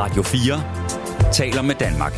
[0.00, 2.12] Radio 4 taler med Danmark.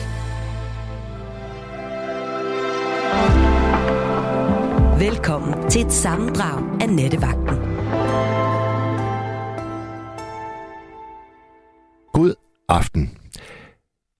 [5.00, 7.56] Velkommen til et sammendrag af Nettevagten.
[12.12, 12.34] God
[12.68, 13.18] aften.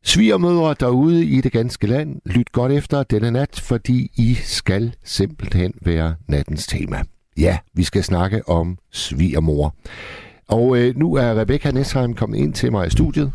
[0.05, 5.75] Svigermødre derude i det ganske land, lyt godt efter denne nat, fordi I skal simpelthen
[5.83, 7.03] være nattens tema.
[7.39, 9.75] Ja, vi skal snakke om svigermor.
[10.49, 13.33] Og øh, nu er Rebecca Nesheim kommet ind til mig i studiet.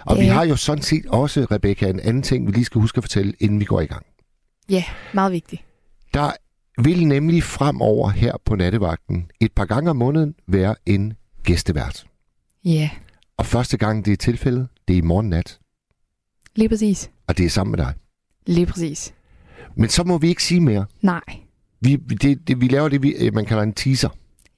[0.00, 0.22] Og ja.
[0.22, 3.04] vi har jo sådan set også, Rebecca, en anden ting, vi lige skal huske at
[3.04, 4.06] fortælle, inden vi går i gang.
[4.70, 4.84] Ja,
[5.14, 5.62] meget vigtigt.
[6.14, 6.30] Der
[6.82, 11.12] vil nemlig fremover her på nattevagten et par gange om måneden være en
[11.44, 12.06] gæstevært.
[12.64, 12.90] Ja,
[13.36, 15.58] Og første gang det er tilfældet, det er i morgen nat.
[16.56, 17.10] lige præcis.
[17.26, 17.94] Og det er sammen med dig.
[18.46, 19.14] Lige præcis.
[19.76, 20.86] Men så må vi ikke sige mere.
[21.02, 21.20] Nej.
[21.80, 24.08] Vi, det, det, vi laver det, vi, øh, man kalder en teaser.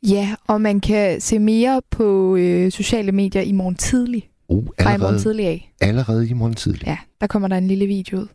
[0.03, 4.30] Ja, og man kan se mere på øh, sociale medier i morgen tidlig.
[4.51, 5.73] Uh, Fra i morgen allerede, tidlig af.
[5.81, 6.87] allerede i morgen tidlig.
[6.87, 8.27] Ja, der kommer der en lille video ud.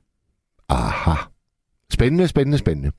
[0.69, 1.13] Aha.
[1.93, 2.91] Spændende, spændende, spændende.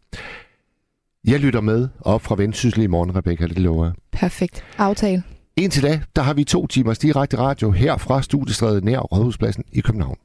[1.24, 3.94] Jeg lytter med op fra Vendsyssel i morgen, Rebecca, det lover jeg.
[4.12, 4.64] Perfekt.
[4.78, 5.22] Aftale.
[5.56, 9.80] Indtil da, der har vi to timers direkte radio her fra Studiestrædet nær Rådhuspladsen i
[9.80, 10.16] København.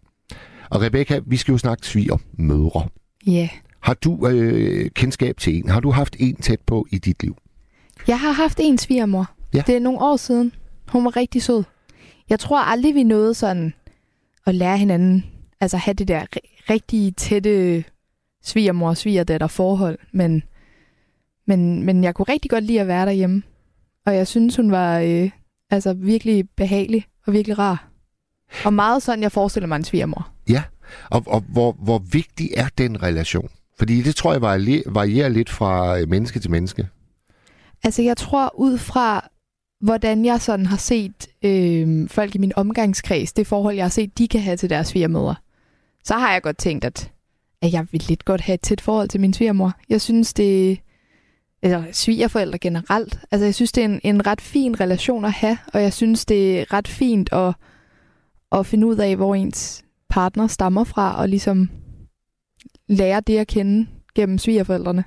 [0.69, 2.87] Og Rebecca, vi skal jo snakke sviger mødre.
[3.27, 3.49] Ja.
[3.79, 5.69] Har du øh, kendskab til en?
[5.69, 7.37] Har du haft en tæt på i dit liv?
[8.07, 9.31] Jeg har haft en svigermor.
[9.53, 9.63] Ja.
[9.67, 10.51] Det er nogle år siden.
[10.87, 11.63] Hun var rigtig sød.
[12.31, 13.73] Jeg tror aldrig, vi nåede sådan
[14.45, 15.25] at lære hinanden,
[15.59, 17.83] altså have det der ri- rigtig tætte
[18.43, 20.43] svigermor og svigerdatter forhold, men,
[21.47, 23.43] men, men jeg kunne rigtig godt lide at være derhjemme.
[24.05, 25.29] Og jeg synes, hun var øh,
[25.69, 27.87] altså virkelig behagelig og virkelig rar.
[28.65, 30.29] Og meget sådan, jeg forestiller mig en svigermor.
[30.49, 30.63] Ja,
[31.09, 33.49] og, og hvor, hvor vigtig er den relation?
[33.79, 36.87] Fordi det tror jeg varie- varierer lidt fra menneske til menneske.
[37.83, 39.29] Altså, jeg tror ud fra,
[39.81, 44.17] hvordan jeg sådan har set øh, folk i min omgangskreds, det forhold, jeg har set,
[44.17, 45.35] de kan have til deres svigermødre,
[46.03, 47.11] så har jeg godt tænkt, at,
[47.61, 49.73] at jeg vil lidt godt have et tæt forhold til min svigermor.
[49.89, 50.79] Jeg synes, det
[51.63, 53.19] eller svigerforældre generelt.
[53.31, 56.25] Altså, jeg synes, det er en, en ret fin relation at have, og jeg synes,
[56.25, 57.53] det er ret fint at,
[58.51, 61.69] at finde ud af, hvor ens partner stammer fra, og ligesom
[62.87, 65.03] lære det at kende gennem svigerforældrene.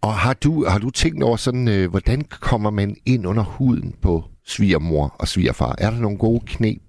[0.00, 3.94] Og har du, har du tænkt over sådan, øh, hvordan kommer man ind under huden
[4.02, 5.74] på svigermor og svigerfar?
[5.78, 6.82] Er der nogle gode knep?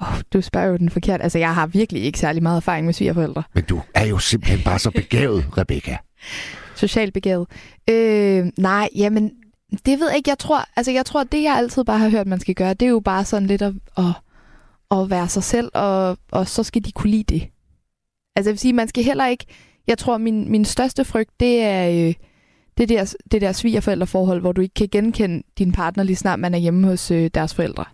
[0.00, 1.22] Oh, du spørger jo den forkert.
[1.22, 3.42] Altså, jeg har virkelig ikke særlig meget erfaring med svigerforældre.
[3.54, 5.96] Men du er jo simpelthen bare så begavet, Rebecca.
[6.76, 7.48] Socialt begavet.
[7.90, 9.30] Øh, nej, jamen,
[9.86, 10.30] det ved jeg ikke.
[10.30, 12.86] Jeg tror, altså, jeg tror, det jeg altid bare har hørt, man skal gøre, det
[12.86, 14.04] er jo bare sådan lidt at, at,
[14.90, 17.42] at være sig selv, og, og så skal de kunne lide det.
[18.36, 19.46] Altså, jeg vil sige, man skal heller ikke...
[19.88, 22.14] Jeg tror, min, min største frygt, det er øh,
[22.78, 26.54] det der, det der svigerforældreforhold, hvor du ikke kan genkende din partner, lige snart man
[26.54, 27.84] er hjemme hos øh, deres forældre.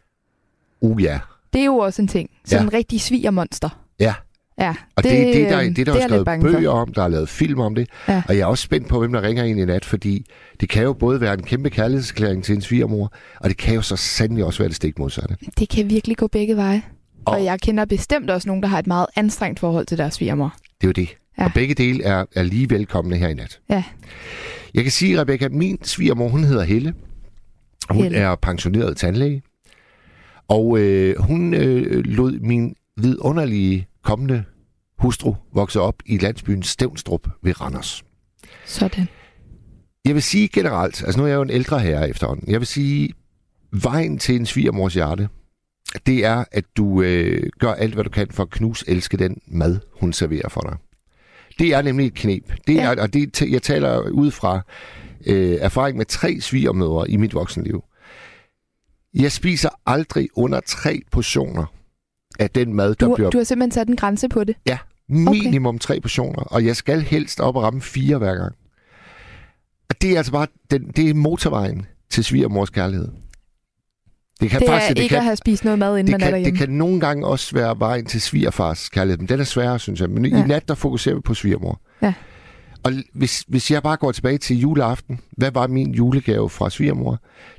[0.80, 1.18] Uh ja.
[1.52, 2.30] Det er jo også en ting.
[2.44, 2.68] Sådan Ja.
[2.68, 3.68] en rigtig svigermonster.
[4.00, 4.14] Ja.
[4.58, 6.56] Ja, Og det, det, det, der, det, der er er skrevet bange for.
[6.58, 7.88] bøger om, der er lavet film om det.
[8.08, 8.22] Ja.
[8.28, 10.26] Og jeg er også spændt på, hvem der ringer ind i nat, fordi
[10.60, 13.82] det kan jo både være en kæmpe kærlighedserklæring til en svigermor, og det kan jo
[13.82, 15.36] så sandelig også være det stik modsatte.
[15.58, 16.82] Det kan virkelig gå begge veje.
[17.24, 19.98] Og, Og- og jeg kender bestemt også nogen, der har et meget anstrengt forhold til
[19.98, 20.54] deres svigermor.
[20.84, 21.16] Det er jo det.
[21.38, 21.44] Ja.
[21.44, 23.60] Og begge dele er, er lige velkomne her i nat.
[23.70, 23.84] Ja.
[24.74, 26.94] Jeg kan sige, Rebecca, at min svigermor, hun hedder Helle.
[27.90, 28.18] Hun Helle.
[28.18, 29.42] er pensioneret tandlæge.
[30.48, 34.44] Og øh, hun øh, lod min vidunderlige kommende
[34.98, 38.04] hustru vokse op i landsbyen Stævnstrup ved Randers.
[38.64, 39.08] Sådan.
[40.04, 42.66] Jeg vil sige generelt, altså nu er jeg jo en ældre herre efterhånden, jeg vil
[42.66, 43.12] sige,
[43.72, 45.28] vejen til en svigermors hjerte,
[46.06, 49.40] det er, at du øh, gør alt, hvad du kan for at knuse elske den
[49.46, 50.76] mad, hun serverer for dig.
[51.58, 52.52] Det er nemlig et knep.
[52.66, 53.02] Det er, Ja.
[53.02, 54.60] og det, jeg taler ud fra
[55.26, 57.84] øh, erfaring med tre svigermødre i mit voksenliv.
[59.14, 61.64] Jeg spiser aldrig under tre portioner
[62.38, 64.56] af den mad, der Du, bliver du har simpelthen sat en grænse på det.
[64.66, 64.78] Ja,
[65.08, 68.54] minimum tre portioner, og jeg skal helst op og ramme fire hver gang.
[69.88, 73.08] Og det er altså bare den, det er motorvejen til svigermors kærlighed.
[74.44, 76.20] Det kan Det er faktisk, ikke det kan, at have spist noget mad, inden man
[76.20, 76.58] er kan, derhjemme.
[76.58, 80.00] det kan nogle gange også være vejen til svigerfars kærlighed, men den er sværere, synes
[80.00, 80.10] jeg.
[80.10, 80.44] Men ja.
[80.44, 81.80] I nat, der fokuserer vi på svigermor.
[82.02, 82.14] Ja.
[82.84, 87.18] Og hvis, hvis jeg bare går tilbage til juleaften, hvad var min julegave fra svigermor?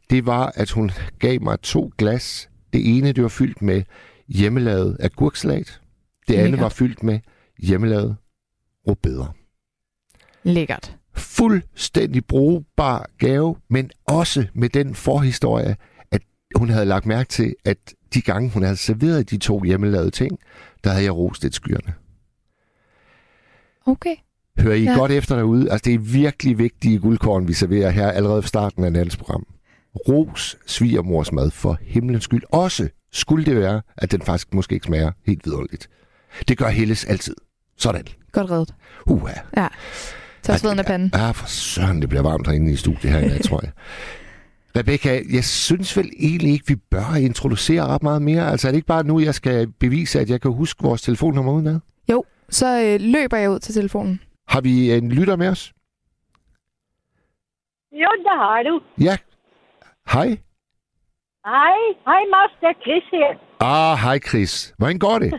[0.10, 2.50] Det var, at hun gav mig to glas.
[2.74, 3.84] Det ene, det var fyldt med
[4.28, 5.80] hjemmelavet agurksalat.
[6.28, 6.62] Det andet Lækkert.
[6.64, 7.20] var fyldt med
[7.60, 8.16] hjemmelavet
[8.88, 9.36] rødbeder.
[10.44, 10.96] Lækkert.
[11.16, 15.76] Fuldstændig brugbar gave, men også med den forhistorie,
[16.56, 17.78] hun havde lagt mærke til, at
[18.14, 20.40] de gange, hun havde serveret de to hjemmelavede ting,
[20.84, 21.94] der havde jeg rost et skyerne.
[23.86, 24.16] Okay.
[24.60, 24.94] Hører I ja.
[24.94, 25.72] Godt efter derude?
[25.72, 29.48] Altså, det er virkelig vigtige guldkorn, vi serverer her allerede fra starten af nattens program.
[30.10, 32.44] ros svigermors mad for himlens skyld.
[32.52, 35.90] Også skulle det være, at den faktisk måske ikke smager helt vidunderligt.
[36.48, 37.36] Det gør Helles altid.
[37.78, 38.06] Sådan.
[38.32, 38.74] Godt reddet.
[39.06, 39.34] Uha.
[39.58, 39.68] Ja.
[40.44, 41.12] Tag sveden af panden.
[41.14, 43.72] Ja, for søren, det bliver varmt herinde i studiet her i dag, tror jeg.
[44.78, 48.52] Rebecca, jeg synes vel egentlig ikke, vi bør introducere ret meget mere.
[48.52, 51.52] Altså er det ikke bare nu, jeg skal bevise, at jeg kan huske vores telefonnummer
[51.54, 51.80] udenad?
[52.12, 54.22] Jo, så øh, løber jeg ud til telefonen.
[54.48, 55.74] Har vi en lytter med os?
[57.92, 58.82] Jo, det har du.
[59.08, 59.16] Ja.
[60.14, 60.30] Hej.
[61.46, 61.78] Hej,
[62.08, 63.32] hej Mads, det er Chris her.
[63.60, 64.74] Ah, hej Chris.
[64.78, 65.32] Hvordan går det?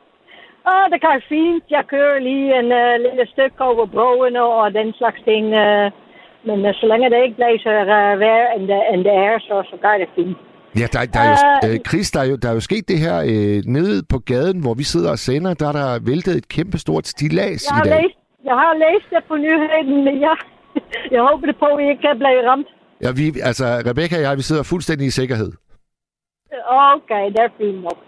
[0.70, 1.64] Åh, det går fint.
[1.70, 5.46] Jeg kører lige en uh, lille stykke over broen og den slags ting.
[5.46, 6.05] Uh,
[6.48, 9.54] men uh, så længe det ikke blæser uh, vejr, end det, end det er, så,
[9.70, 10.36] så går det fint.
[10.80, 11.74] Ja, der, der er jo, Øh.
[11.74, 14.58] øh, Chris, der er, jo, der er jo sket det her øh, nede på gaden,
[14.64, 15.54] hvor vi sidder og sender.
[15.54, 18.02] Der er der væltet et kæmpestort stilas Jeg i dag.
[18.02, 20.36] læst, jeg har læst det på nyheden, men jeg,
[21.14, 22.68] jeg håber det på, at I ikke kan blive ramt.
[23.04, 25.52] Ja, vi, altså, Rebecca og jeg, vi sidder fuldstændig i sikkerhed.
[26.94, 27.98] Okay, det er fint nok.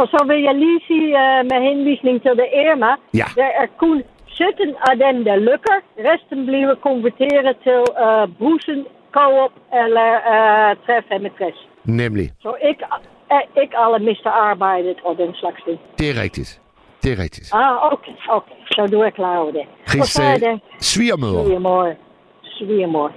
[0.00, 3.28] Og så vil jeg lige sige uh, med henvisning til det Irma, Ja.
[3.40, 3.96] der er kun
[4.38, 5.76] 17 af dem, der lykker.
[6.08, 8.80] Resten bliver konverteret til uh, Brusen,
[9.16, 11.68] Coop eller uh, 365.
[11.84, 12.26] Nemlig.
[12.44, 12.84] Så ikke,
[13.34, 15.78] uh, ikke alle mister arbejdet og den slags ting.
[15.98, 16.50] Det er rigtigt.
[17.02, 17.48] Det er rigtigt.
[17.54, 18.58] Ah, okay, okay.
[18.70, 19.60] Så du er klar over det.
[19.60, 21.44] og Chris, så er øh, det svigermøder.
[21.44, 21.94] svigermor.
[22.58, 23.12] Svigermor.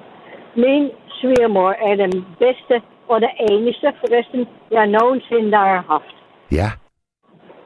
[0.55, 0.83] Min
[1.19, 2.75] svigermor er den bedste
[3.11, 6.15] og det eneste forresten, jeg nogensinde har haft.
[6.51, 6.69] Ja.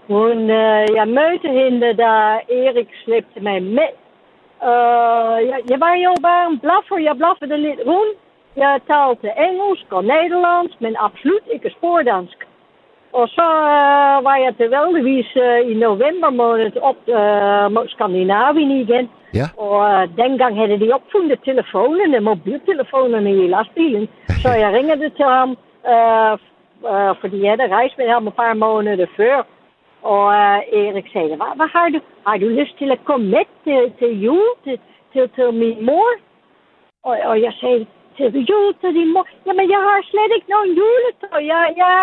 [0.07, 2.11] Hun, øh, jeg mødte hende, da
[2.61, 3.91] Erik slæbte mig med.
[4.69, 6.97] Øh, jeg, jeg var jo bare en blaffer.
[6.97, 8.17] Jeg blaffede lidt rundt.
[8.63, 12.37] Jeg talte engelsk og nederlandsk, men absoluut ikke spoordansk.
[13.19, 19.05] Og så øh, var jeg tilfældigvis øh, i november måned op øh, mod Skandinavien igen.
[19.39, 19.47] Ja.
[19.65, 24.07] Og øh, dengang havde de opfundet telefonerne, mobiltelefonerne i lastbilen.
[24.43, 25.49] Så jeg ringede til ham,
[25.93, 26.33] øh,
[26.91, 29.37] øh, fordi jeg havde rejst med ham et par måneder før.
[30.13, 31.99] Og øh, Erik sagde, hvad, hvad har du?
[32.27, 34.77] Har du lyst til at komme med til, til jul til,
[35.13, 36.09] til, til min mor?
[37.07, 37.85] Og, og jeg sagde,
[38.17, 39.25] til jul til din mor?
[39.45, 41.39] Jamen, jeg har slet ikke nogen juletøj.
[41.53, 41.93] Jeg, jeg,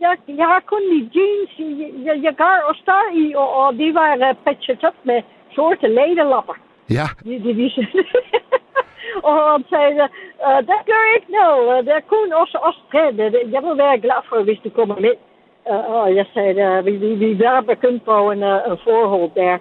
[0.00, 1.50] jeg, jeg har kun de jeans,
[1.80, 5.22] jeg, jeg, jeg går og står i, og, og de var uh, patchet op med
[5.54, 6.56] sorte lederlapper.
[6.98, 7.06] Ja.
[7.24, 7.86] De, de viste.
[9.28, 10.08] og han sagde,
[10.46, 11.62] uh, det gør ikke noget.
[11.78, 13.04] Uh, det er kun os, os tre.
[13.18, 15.14] Det- det- Jeg vil være glad for, hvis du kommer med.
[15.70, 19.30] Uh, og jeg sagde, uh, vi, vi, vi var begyndt på en, uh, en forhold
[19.34, 19.54] der,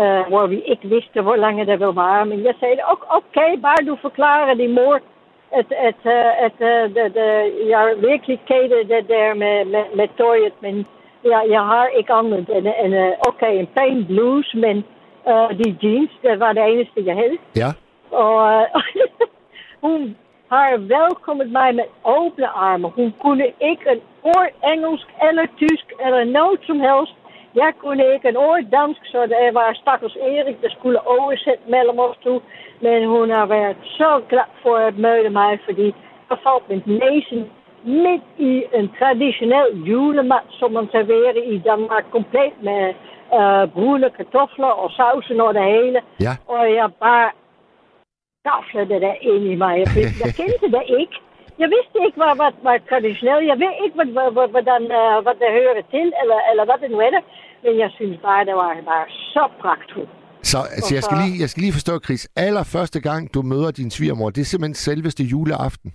[0.00, 2.26] uh, hvor vi ikke vidste, hvor længe det ville vare.
[2.26, 4.94] Men jeg sagde, "Ok- okay, bare du forklarer din mor,
[5.52, 7.28] at, at, uh, at uh, det, det,
[7.72, 10.86] jeg er virkelig ked af det der med, med, med tøjet, men
[11.24, 14.76] jeg, jeg har ikke andet end, end uh, okay, en pæn bluse, men
[15.30, 17.38] uh, die jeans, det var det eneste, jeg havde.
[17.56, 17.70] Ja.
[18.24, 18.66] Og øh,
[19.82, 20.16] hun
[20.52, 22.88] har velkommet mig med åbne arme.
[22.88, 27.14] Hun kunne ikke en ord engelsk eller tysk eller noget som helst.
[27.54, 31.98] Jeg kunne ikke en ord dansk, så det var stakkels Erik, der skulle oversætte mellem
[31.98, 32.42] os to.
[32.80, 35.86] Men hun har været så glad for at møde mig, fordi
[36.30, 37.50] jeg faldt med næsen
[37.84, 42.82] midt i en traditionel julemad, som man serverer i Danmark, komplet med
[43.38, 46.00] øh, brune kartofler og sausen og det hele.
[46.20, 46.32] Ja.
[46.48, 47.30] Og jeg bare
[48.48, 49.78] gaflede det der ind i mig.
[49.78, 51.16] Jeg, vidste- jeg kendte det ikke.
[51.62, 53.50] Jeg vidste ikke, hvad hvad var traditionelt.
[53.52, 56.78] Jeg ved ikke, hvad, hvad, hvad, hvordan, uh, hvad det hører til, eller, eller hvad
[56.82, 57.22] det nu er.
[57.64, 60.12] Men jeg synes bare, det var bare så pragtfuldt.
[60.52, 62.22] Så altså, jeg, skal lige, jeg skal lige forstå, Chris.
[62.46, 65.90] Allerførste gang, du møder din svigermor, det er simpelthen selveste juleaften.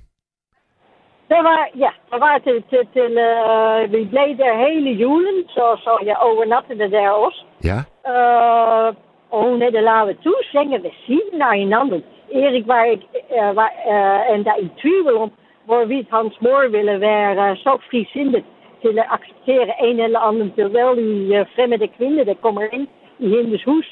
[1.32, 5.66] Det var, ja, det var til, til, til uh, vi blev der hele julen, så,
[5.86, 7.42] så jeg overnattede der også.
[7.70, 7.80] Ja.
[8.12, 8.90] Uh,
[9.34, 12.04] og hun havde lavet to senge ved siden af hinanden.
[12.42, 15.32] Erik var, ikke, uh, var uh, endda i tvivl om,
[15.66, 18.44] hvorvidt hans mor ville være så frisindet
[18.84, 22.88] til at acceptere en eller anden tilvældig uh, fremmede kvinde, der kommer ind
[23.20, 23.88] i hendes hus.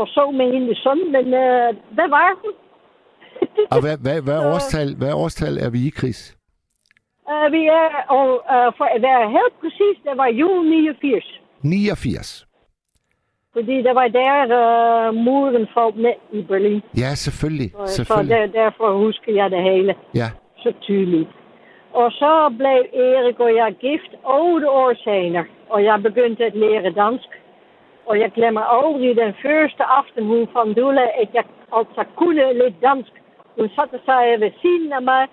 [0.00, 2.54] Og så med hendes søn, men uh, det var hun.
[3.74, 6.20] Og hvad, hvad, hvad, årstal, hvad årstal er vi i, Chris?
[7.30, 11.40] Uh, vi er, og uh, for at være helt præcis, det var jul 89.
[11.62, 12.46] 89.
[13.52, 16.82] Fordi det var der, uh, muren faldt ned i Berlin.
[16.96, 17.70] Ja, selvfølgelig.
[17.86, 18.36] Så selvfølgelig.
[18.36, 20.30] der, derfor husker jeg det hele Ja.
[20.62, 21.28] Så tydeligt.
[21.92, 26.90] Og så blev Erik og jeg gift otte år senere, og jeg begyndte at lære
[26.90, 27.28] dansk.
[28.06, 32.52] Og jeg glemmer aldrig den første aften, hun fandt ud af, at jeg altså kunne
[32.52, 33.12] lidt dansk.
[33.58, 35.26] Hun satte sig ved siden af mig,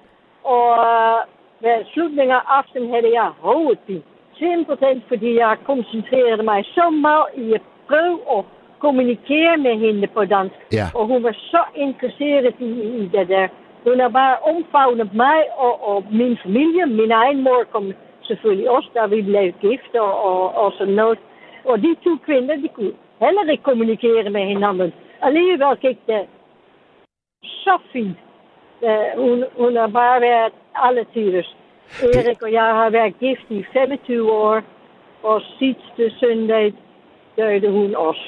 [0.43, 1.17] og øh,
[1.63, 4.01] ved slutningen af aftenen havde jeg hovedpine.
[4.37, 8.43] Simpelthen fordi jeg koncentrerede mig så meget i at prøve at
[8.79, 10.55] kommunikere med hende på dansk.
[10.73, 10.85] Ja.
[10.95, 12.69] Og hun var så interesseret i,
[13.01, 13.47] i det der.
[13.87, 16.85] Hun har bare omfavnet mig og, og min familie.
[16.85, 21.19] Min egen mor kom selvfølgelig også, da vi blev gift og, og, og sådan noget.
[21.65, 24.93] Og de to kvinder, de kunne heller ikke kommunikere med hinanden.
[25.21, 26.27] Alligevel gik det
[27.43, 28.17] så fint.
[28.81, 31.55] Uh, hun, hun har bare været alle tiders.
[32.03, 34.61] Erik og jeg har været gift i 25 år.
[35.23, 36.73] Og sidste søndag
[37.37, 38.25] døde hun også.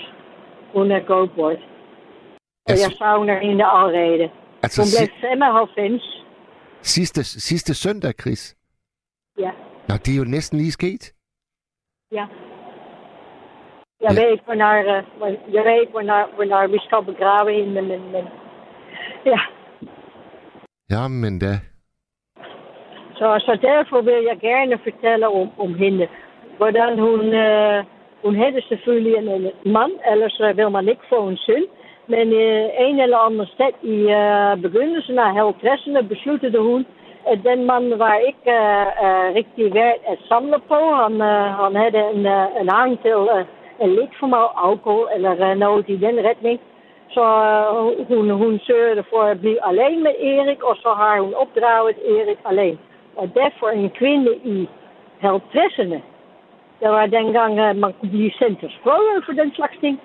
[0.74, 1.58] Hun er gået bort.
[1.58, 4.30] Og Altså- jeg savner hende allerede.
[4.64, 6.24] Altså, si- blev 95.
[6.82, 8.58] sidste, sidste søndag, Chris.
[9.40, 9.52] Ja,
[9.90, 11.14] Nå, det er jo næsten lige sket.
[12.12, 12.26] ja.
[14.02, 14.22] Jeg Ja.
[14.22, 18.26] ved ikke, hvornår, øh, jeg ved ikke, hvornår, hvornår vi skal begrave hende, men, men
[19.26, 19.40] ja.
[20.92, 21.54] Jamen da.
[23.20, 26.08] Så, så derfor vil jeg gerne fortælle om, om hende.
[26.58, 27.84] Hvordan hun, øh,
[28.24, 31.66] hun havde selvfølgelig en, en mand, ellers øh, vil man ikke få en søn.
[32.14, 36.86] Men øh, en eller anden sted i øh, begyndelsen af 50'erne besluttede hun,
[37.32, 40.80] at den mand var ikke øh, øh, rigtig værd at samle på.
[41.02, 43.46] Han, øh, han havde en, øh, en hang til øh,
[43.84, 46.60] en lidt for meget alkohol, eller øh, noget i den retning.
[47.16, 51.34] Så øh, hun, hun sørgede for at blive alene med Erik, og så har hun
[51.34, 52.80] opdraget Erik alleen.
[53.16, 54.70] Og derfor en kvinde i
[55.24, 56.00] 50'erne.
[56.82, 60.00] Det var dengang uh, man kunne blive sendt til skole for den slags ting.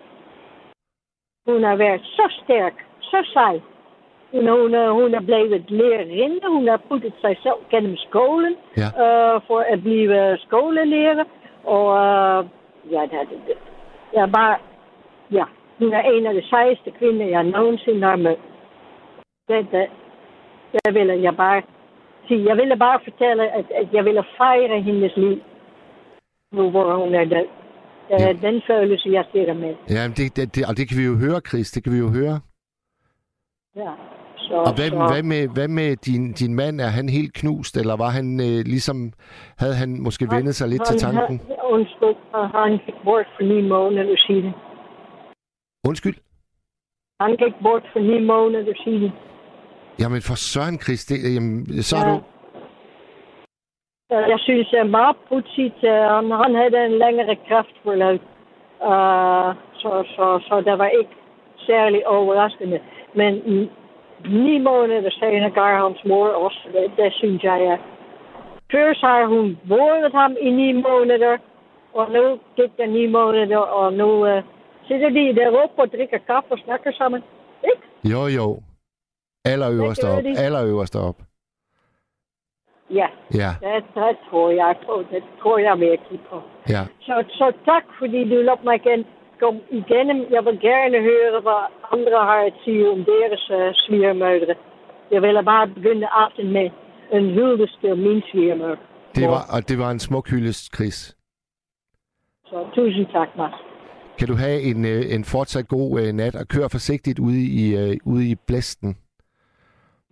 [1.46, 3.60] Hun har været så stærk, så sej.
[4.32, 6.40] Hun, hun, hun er blevet lærerinde.
[6.48, 8.88] Hun har puttet sig selv gennem skolen Ja.
[9.02, 11.24] uh, for at blive skolelærer.
[11.64, 11.84] Og
[12.38, 12.46] uh,
[12.92, 13.56] ja, det, det,
[14.14, 14.56] ja, bare,
[15.32, 15.44] ja,
[15.78, 18.38] hun er en af de sejeste kvinder, jeg nogensinde har mødt.
[19.48, 19.86] Det, det,
[20.72, 21.62] det vil jeg bare
[22.28, 22.44] sige.
[22.48, 25.42] Jeg ville bare fortælle, at, at jeg ville fejre hendes liv.
[26.52, 27.46] Nu hvor hun er død.
[28.18, 28.32] Ja.
[28.48, 29.74] den følelse, jeg sidder med.
[29.90, 31.70] Ja, det, det, det, og det kan vi jo høre, Chris.
[31.70, 32.40] Det kan vi jo høre.
[33.76, 33.90] Ja.
[34.36, 36.80] Så, Og hvad, så, hvad, med, hvad med din, din mand?
[36.80, 39.12] Er han helt knust, eller var han øh, ligesom...
[39.58, 41.40] Havde han måske vendet sig lidt til tanken?
[41.40, 42.16] Han, undskyld,
[42.54, 44.52] han gik bort for ni måneder siden.
[45.88, 46.16] Undskyld?
[47.20, 49.10] Han gik bort for ni måneder siden.
[50.00, 52.02] Jamen for Søren, Chris, det, jamen, så Ja.
[52.10, 52.20] du...
[54.12, 55.80] Øh, Jeg synes, det er meget pudsigt.
[55.84, 58.22] Øh, Han, han havde en længere kraftforløb.
[58.92, 59.50] Uh,
[59.82, 61.14] så, så, så det var ikke
[61.66, 62.80] særlig overraskende.
[63.14, 63.68] Men mm,
[64.44, 66.60] ni måneder senere gav hans mor også.
[66.72, 67.76] Det, det synes jeg er.
[68.72, 71.36] Først har hun båret ham i ni måneder.
[71.94, 74.42] Og nu gik der ni måneder, og nu uh,
[74.88, 77.22] sidder de deroppe og drikker kaffe og snakker sammen.
[77.70, 77.82] Ikke?
[78.12, 78.60] Jo, jo.
[79.44, 80.24] Allerøverst Hvad gør op.
[80.24, 80.38] de?
[80.46, 81.16] Allerøverst op.
[83.00, 83.08] Ja,
[83.40, 85.04] Ja, det, det tror jeg på.
[85.12, 86.36] Det tror jeg virkelig på.
[86.68, 86.82] ja.
[87.06, 89.04] Så, så tak, fordi du lod mig igen
[89.42, 90.18] komme igennem.
[90.36, 91.62] Jeg vil gerne høre, hvad
[91.94, 94.54] andre har at sige om deres uh, svigermødre.
[95.14, 96.66] Jeg vil bare begynde aften med
[97.16, 98.82] en hyldest til min svigermødre.
[99.14, 100.98] Det var, og det var en smuk hyldest, Chris.
[102.46, 103.58] Så tusind tak, Mads.
[104.18, 107.76] Kan du have en, øh, en fortsat god øh, nat, og kør forsigtigt ude i,
[107.76, 108.96] øh, ude i blæsten.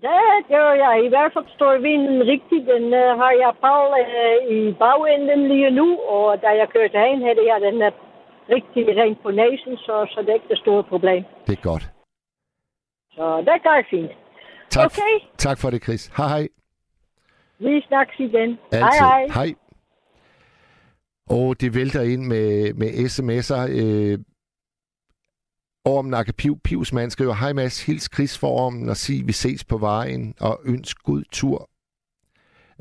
[0.07, 1.05] Det gør jeg.
[1.07, 2.65] I hvert fald står vinden rigtigt.
[2.75, 7.19] Den uh, har jeg på uh, i bagenden lige nu, og da jeg kørte hen,
[7.27, 7.93] havde jeg den uh,
[8.55, 11.25] rigtig rent på næsen, så, så det er ikke det store problem.
[11.47, 11.85] Det er godt.
[13.17, 14.11] Så det går fint.
[14.71, 15.15] Tak, Okay.
[15.39, 16.07] tak for det, Chris.
[16.17, 16.49] Hej, hej.
[17.59, 18.59] Vi snakkes igen.
[18.73, 18.81] Altid.
[18.83, 19.27] Hej, hej.
[19.27, 19.55] hej.
[21.31, 23.65] Og det vælter ind med, med sms'er.
[23.81, 24.19] Øh,
[25.85, 29.79] Ormen Akapiv Pivsmand skriver, Hej Mads, hils Chris for Ormen og sig, vi ses på
[29.79, 31.71] vejen og ønsk god tur.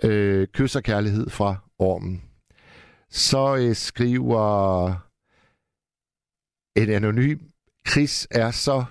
[0.04, 2.24] Øh, kys og kærlighed fra Ormen.
[3.10, 4.88] Så øh, skriver
[6.76, 7.40] en anonym,
[7.90, 8.86] Chris er så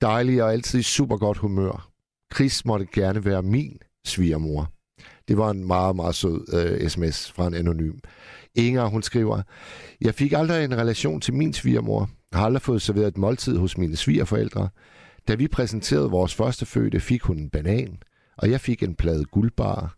[0.00, 1.90] dejlig og altid i super godt humør.
[2.34, 4.72] Chris måtte gerne være min svigermor.
[5.28, 7.98] Det var en meget, meget sød øh, sms fra en anonym.
[8.54, 9.42] Inger, hun skriver,
[10.00, 12.10] Jeg fik aldrig en relation til min svigermor.
[12.32, 14.68] Jeg har aldrig fået serveret et måltid hos mine svigerforældre.
[15.28, 17.98] Da vi præsenterede vores første fødte, fik hun en banan,
[18.36, 19.96] og jeg fik en plade guldbar.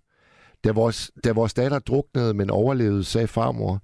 [0.65, 3.83] Da vores, da vores datter druknede, men overlevede, sagde farmor,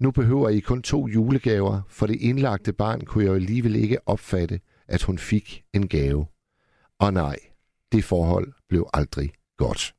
[0.00, 4.60] nu behøver I kun to julegaver, for det indlagte barn kunne jeg alligevel ikke opfatte,
[4.88, 6.26] at hun fik en gave.
[6.98, 7.36] Og nej,
[7.92, 9.94] det forhold blev aldrig godt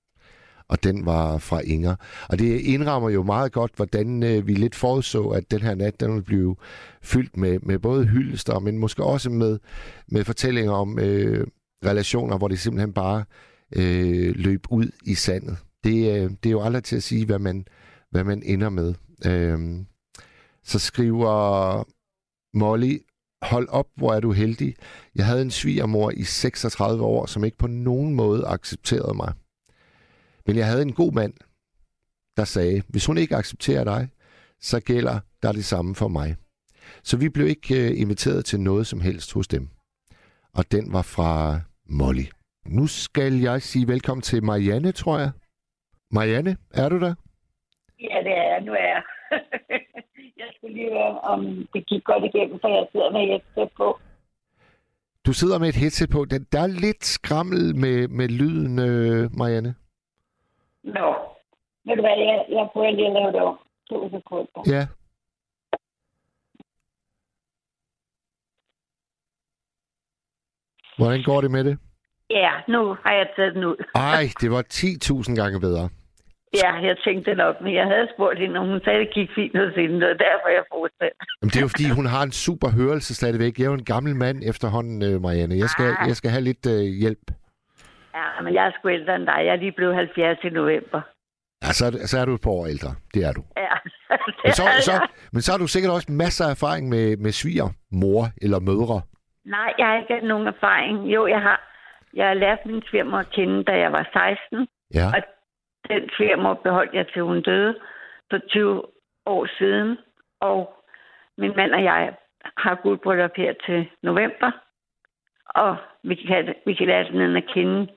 [0.74, 1.96] og den var fra Inger.
[2.30, 6.00] Og det indrammer jo meget godt, hvordan øh, vi lidt forudså, at den her nat,
[6.00, 6.56] den ville blive
[7.02, 9.60] fyldt med, med både hyldester, men måske også med,
[10.08, 11.48] med fortællinger om øh,
[11.86, 13.24] relationer, hvor det simpelthen bare
[13.76, 15.58] øh, løb ud i sandet.
[15.84, 17.66] Det, øh, det er jo aldrig til at sige, hvad man,
[18.12, 18.94] hvad man ender med.
[19.26, 19.60] Øh,
[20.64, 21.84] så skriver
[22.58, 22.98] Molly,
[23.42, 24.76] hold op, hvor er du heldig.
[25.16, 29.34] Jeg havde en svigermor i 36 år, som ikke på nogen måde accepterede mig.
[30.46, 31.34] Men jeg havde en god mand,
[32.38, 34.10] der sagde, hvis hun ikke accepterer dig,
[34.60, 36.36] så gælder der det samme for mig.
[37.04, 39.70] Så vi blev ikke øh, inviteret til noget som helst hos dem.
[40.54, 42.26] Og den var fra Molly.
[42.66, 45.32] Nu skal jeg sige velkommen til Marianne, tror jeg.
[46.12, 47.14] Marianne, er du der?
[48.00, 48.62] Ja, det er jeg.
[48.66, 49.04] Nu er jeg.
[50.42, 54.00] jeg skulle lige høre, om det gik godt igennem, for jeg sidder med headset på.
[55.26, 56.26] Du sidder med et headset på.
[56.26, 59.76] Der er lidt skrammel med, med lyden, øh, Marianne.
[60.84, 61.08] Nå.
[61.86, 63.58] Ved du hvad, jeg, jeg prøver lige at lave det om.
[63.90, 64.62] To sekunder.
[64.76, 64.88] Ja.
[70.98, 71.78] Hvordan går det med det?
[72.30, 73.76] Ja, nu har jeg taget den ud.
[73.96, 75.90] Ej, det var 10.000 gange bedre.
[76.64, 79.30] Ja, jeg tænkte nok, men jeg havde spurgt hende, og hun sagde, at det gik
[79.36, 81.18] fint hos hende, og derfor jeg fortsatte.
[81.42, 83.58] Jamen, det er jo fordi, hun har en super hørelse stadigvæk.
[83.58, 85.56] Jeg er jo en gammel mand efterhånden, øh, Marianne.
[85.64, 86.08] Jeg skal, Ah.
[86.08, 87.26] jeg skal have lidt øh, hjælp.
[88.16, 89.40] Ja, men jeg er sgu ældre end dig.
[89.46, 91.02] Jeg er lige blevet 70 i november.
[91.64, 92.92] Ja, så, er- så er du et par år ældre.
[93.14, 93.44] Det er du.
[93.58, 93.76] Ja,
[94.18, 95.08] det Men så, er så, jeg.
[95.34, 99.02] men så har du sikkert også masser af erfaring med, med sviger, mor eller mødre.
[99.46, 100.98] Nej, jeg har ikke nogen erfaring.
[101.14, 101.70] Jo, jeg har.
[102.16, 104.68] Jeg har lært min svigermor at kende, da jeg var 16.
[104.94, 105.06] Ja.
[105.16, 105.22] Og
[105.90, 107.76] den svigermor beholdt jeg til hun døde
[108.32, 108.84] for 20
[109.26, 109.98] år siden.
[110.42, 110.74] Og
[111.38, 112.14] min mand og jeg
[112.58, 114.52] har guldbryllup her til november.
[115.46, 117.88] Og vi kan, vi kan lære den at kende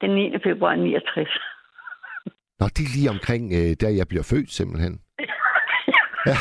[0.00, 0.32] den 9.
[0.44, 1.28] februar 69.
[2.60, 5.00] Nå, det er lige omkring, øh, der jeg bliver født simpelthen.
[6.26, 6.36] Ja.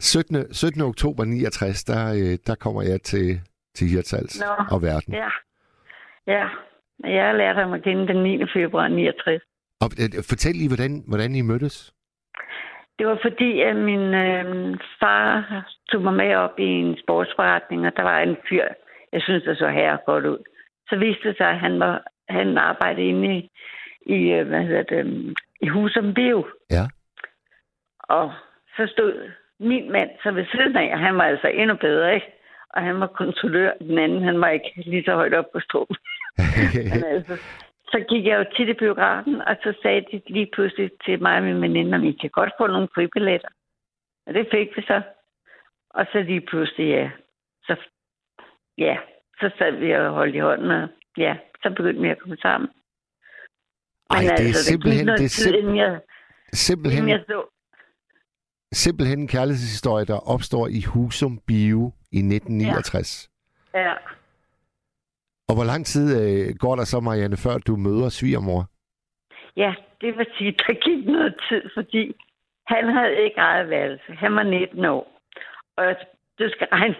[0.00, 0.52] 17.
[0.54, 0.80] 17.
[0.82, 3.40] oktober 69, der, øh, der kommer jeg til,
[3.74, 4.64] til Hirtshals Nå.
[4.74, 5.14] og verden.
[5.14, 5.28] ja.
[6.26, 6.48] Ja.
[7.04, 8.44] Jeg har lært ham at kende den 9.
[8.52, 9.42] februar 69.
[9.80, 11.92] Og, øh, fortæl lige, hvordan, hvordan I mødtes.
[12.98, 14.44] Det var fordi, at min øh,
[15.00, 15.26] far
[15.92, 18.64] tog mig med op i en sportsforretning, og der var en fyr,
[19.12, 20.38] jeg synes, der så her godt ud.
[20.88, 23.50] Så viste det sig, at han, var, han arbejdede inde i,
[24.06, 26.46] i, øh, hvad hedder det, øh, i Husum Bio.
[26.70, 26.84] Ja.
[27.98, 28.32] Og
[28.76, 29.30] så stod
[29.60, 32.32] min mand så ved siden af, og han var altså endnu bedre, ikke?
[32.70, 33.72] Og han var kontrollør.
[33.80, 35.96] Den anden, han var ikke lige så højt op på strålen.
[36.92, 37.34] Men altså,
[37.92, 41.36] så gik jeg jo tit i biografen, og så sagde de lige pludselig til mig
[41.36, 43.48] og min veninde, om I kan godt få nogle fribilletter.
[44.26, 45.02] Og det fik vi så.
[45.90, 47.10] Og så lige pludselig, ja.
[47.66, 47.76] Så,
[48.78, 48.96] ja,
[49.40, 52.68] så sad vi og holdt i hånden, og ja, så begyndte vi at komme sammen.
[54.10, 56.00] Ej, det er gik simpelthen, det er sim- inden jeg,
[56.52, 57.42] simpelthen, inden jeg så,
[58.72, 63.30] simpelthen en kærlighedshistorie, der opstår i Husum Bio i 1969.
[63.74, 63.94] ja,
[65.48, 68.62] Og hvor lang tid øh, går der så, Marianne, før du møder svigermor?
[69.56, 72.14] Ja, det vil sige, der gik noget tid, fordi
[72.66, 74.12] han havde ikke eget værelse.
[74.12, 75.20] Han var 19 år.
[75.76, 75.96] Og
[76.38, 76.94] du skal regne,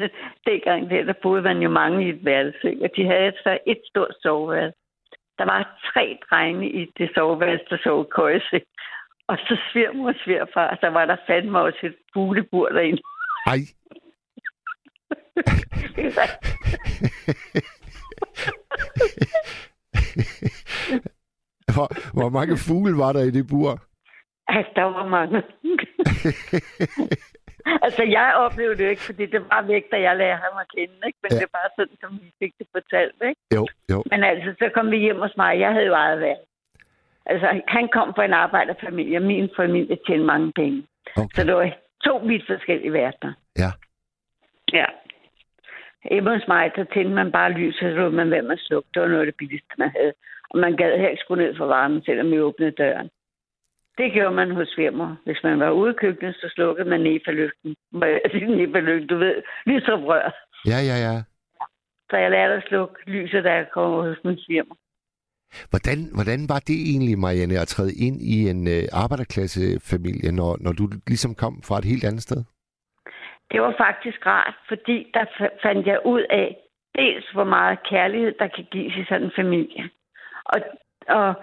[0.46, 2.76] dengang der, der boede man jo mange i et værelse.
[2.82, 4.78] Og de havde så et stort soveværelse.
[5.38, 8.60] Der var tre drenge i det soveværelse, der sov køjse.
[9.28, 13.02] Og så svigermor og svigerfar, så var der fandme også et fuglebur derinde.
[13.46, 13.58] Ej,
[21.74, 23.80] hvor, hvor mange fugle var der i det bur?
[24.48, 25.42] Altså, der var mange.
[27.86, 30.94] altså, jeg oplevede det ikke, fordi det var væk, da jeg lærte ham at kende.
[31.06, 31.18] Ikke?
[31.22, 31.38] Men Ja.
[31.38, 33.14] det bare sådan, som vi fik det fortalt.
[33.28, 33.40] Ikke?
[33.54, 34.04] Jo, jo.
[34.10, 35.60] Men altså, så kom vi hjem hos mig.
[35.60, 36.40] Jeg havde jo eget valg.
[37.26, 40.86] Altså, han kom fra en arbejderfamilie, min familie tjente mange penge.
[41.16, 41.34] Okay.
[41.34, 41.70] Så det var
[42.04, 43.32] to vidt forskellige verdener.
[43.58, 43.70] Ja.
[44.72, 44.84] Ja.
[46.10, 48.90] Hjemme hos mig, der tændte man bare lys, og så lå man hvem man slugte.
[48.94, 50.12] Det var noget af det billigste, man havde.
[50.50, 53.10] Og man gad helst gå ned for varmen, selvom vi åbnede døren.
[53.98, 55.16] Det gjorde man hos firmer.
[55.24, 57.76] Hvis man var ude i køkkenet, så slukkede man Nefa-lygten.
[58.58, 60.26] Nefa-lygten, du ved, lysoprør.
[60.66, 61.16] Ja, ja, ja.
[62.10, 64.74] Så jeg lærte at slukke lyset, da jeg kom hos min firma.
[65.70, 70.72] Hvordan, hvordan var det egentlig, Marianne, at træde ind i en øh, arbejderklassefamilie, når, når
[70.72, 72.40] du ligesom kom fra et helt andet sted?
[73.50, 75.24] Det var faktisk rart, fordi der
[75.62, 76.56] fandt jeg ud af,
[76.94, 79.90] dels hvor meget kærlighed, der kan gives i sådan en familie.
[80.44, 80.58] Og,
[81.08, 81.34] og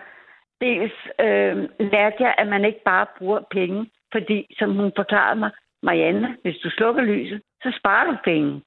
[0.64, 1.56] dels øh,
[1.92, 5.52] lærte jeg, at man ikke bare bruger penge, fordi, som hun forklarede mig,
[5.84, 8.62] Marianne, hvis du slukker lyset, så sparer du penge.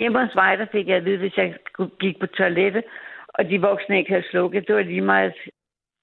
[0.00, 1.58] Hjemme hos mig, der fik jeg at vide, hvis jeg
[2.00, 2.84] gik på toilettet,
[3.28, 5.34] og de voksne ikke havde slukket, det var lige meget,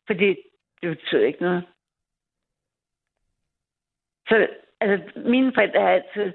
[0.07, 0.27] fordi
[0.81, 1.63] det betød ikke noget.
[4.27, 4.47] Så
[4.79, 6.33] altså, mine forældre har altid...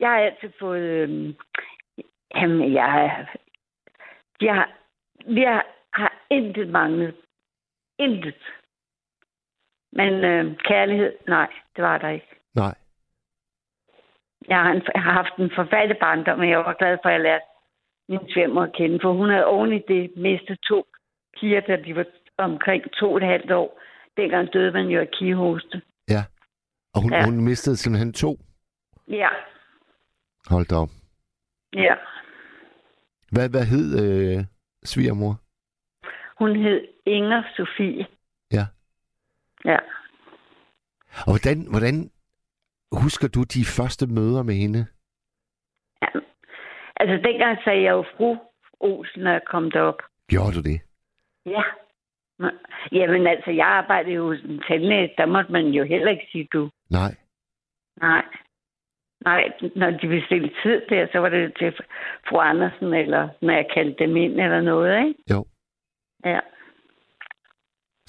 [0.00, 0.80] Jeg har altid fået...
[0.80, 1.34] Øh,
[2.34, 3.36] jamen, jeg har...
[4.40, 4.70] Jeg har,
[5.26, 7.14] vi har, har intet manglet.
[7.98, 8.42] Intet.
[9.92, 12.26] Men øh, kærlighed, nej, det var der ikke.
[12.54, 12.74] Nej.
[14.48, 17.12] Jeg har, en, jeg har haft en forfærdelig barndom, og jeg var glad for, at
[17.12, 17.44] jeg lærte
[18.08, 20.86] min sværmor at kende, for hun havde oven i det mistet to
[21.40, 22.06] piger, da de var
[22.38, 23.80] omkring to og et halvt år.
[24.16, 25.82] Dengang døde man jo af kigehoste.
[26.08, 26.22] Ja.
[26.94, 27.12] Og hun.
[27.12, 27.24] Ja.
[27.24, 28.36] hun mistede simpelthen to.
[29.08, 29.28] Ja,
[30.50, 30.88] Hold da op.
[31.74, 31.94] ja.
[33.32, 34.44] Hvad, hvad hed øh,
[34.84, 35.34] svigermor?
[36.38, 38.06] Hun hed Inger Sofie.
[38.52, 38.64] Ja.
[39.64, 39.78] Ja.
[41.26, 42.10] Og hvordan, hvordan
[42.92, 44.86] husker du de første møder med hende?
[46.02, 46.08] ja.
[47.00, 48.36] Altså, dengang sagde jeg jo fru
[48.80, 50.02] Olsen, når jeg kom derop.
[50.28, 50.80] Gjorde du det?
[51.46, 51.62] Ja.
[52.92, 55.14] Jamen altså, jeg arbejdede jo hos en tandlæge.
[55.18, 56.70] Der måtte man jo heller ikke sige du.
[56.90, 57.14] Nej.
[58.00, 58.24] Nej.
[59.24, 61.72] Nej, når de ville stille tid der, så var det til
[62.28, 65.20] fru Andersen, eller når jeg kaldte dem ind, eller noget, ikke?
[65.30, 65.44] Jo.
[66.24, 66.38] Ja.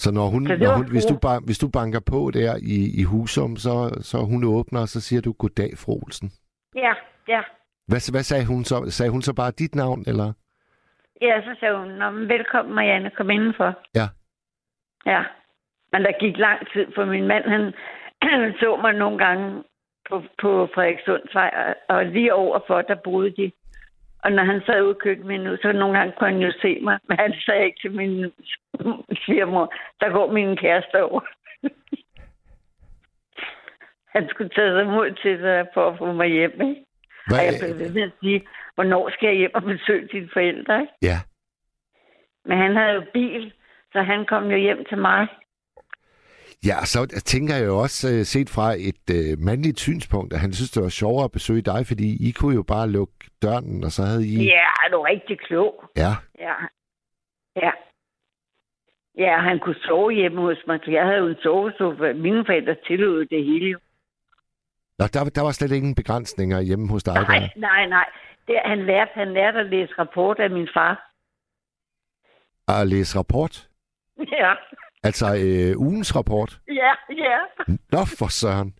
[0.03, 3.03] Så når hun, når hun hvis, du ban, hvis du banker på der i, i
[3.03, 3.75] Husum, så,
[4.09, 6.29] så hun åbner, og så siger du goddag, fru Olsen.
[6.75, 6.93] Ja,
[7.27, 7.41] ja.
[7.89, 8.77] Hvad, hvad sagde hun så?
[8.97, 10.33] Sagde hun så bare dit navn, eller?
[11.21, 13.79] Ja, så sagde hun, Nå, men velkommen Marianne, kom indenfor.
[13.95, 14.07] Ja.
[15.05, 15.23] Ja.
[15.91, 17.73] Men der gik lang tid, for min mand, han,
[18.21, 19.63] han så mig nogle gange
[20.09, 23.51] på, på Frederikssundsvej, og lige overfor, der boede de.
[24.23, 26.99] Og når han sad ude i køkkenvinduet, så nogle gange kunne han jo se mig,
[27.07, 28.31] men han sagde ikke til min
[29.25, 31.21] svigermor, der går min kæreste over.
[34.15, 36.85] han skulle tage sig mod til sig for at få mig hjem, ikke?
[37.31, 40.81] Og jeg blev ved med at sige, hvornår skal jeg hjem og besøge dine forældre,
[40.81, 40.93] ikke?
[41.01, 41.17] Ja.
[42.45, 43.53] Men han havde jo bil,
[43.93, 45.27] så han kom jo hjem til mig.
[46.65, 50.53] Ja, så tænker jeg jo også, øh, set fra et øh, mandligt synspunkt, at han
[50.53, 53.91] synes, det var sjovere at besøge dig, fordi I kunne jo bare lukke døren, og
[53.91, 54.45] så havde I...
[54.45, 55.83] Ja, er du rigtig klog.
[55.95, 56.13] Ja.
[56.39, 56.53] Ja.
[57.55, 57.71] Ja.
[59.17, 62.13] Ja, han kunne sove hjemme hos mig, så jeg havde jo en sovesofa.
[62.13, 63.79] Mine forældre tillod det hele.
[64.99, 67.15] Nå, der, der var slet ingen begrænsninger hjemme hos dig.
[67.15, 67.27] Der.
[67.27, 68.05] Nej, nej, nej.
[68.47, 71.11] Det, han, lærte, han lærte at læse rapport af min far.
[72.67, 73.69] At læse rapport.
[74.17, 74.53] Ja,
[75.03, 76.59] Altså øh, ugens rapport.
[76.67, 77.39] ja, ja.
[77.91, 78.73] Nå, for søren.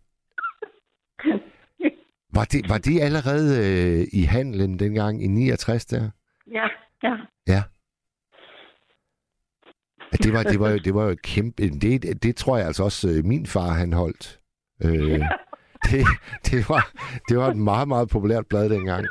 [2.34, 6.10] Var det, var det allerede øh, i handlen dengang i 69 der?
[6.52, 6.68] Ja,
[7.04, 7.16] ja.
[7.48, 7.64] Ja.
[10.12, 11.70] Ja, Det var, det var, jo, det var jo kæmpe...
[11.70, 14.40] Det, det tror jeg altså også, øh, min far han holdt.
[14.86, 15.20] Øh,
[15.92, 16.06] det,
[16.46, 16.92] det, var,
[17.30, 19.06] det var et meget, meget populært blad dengang.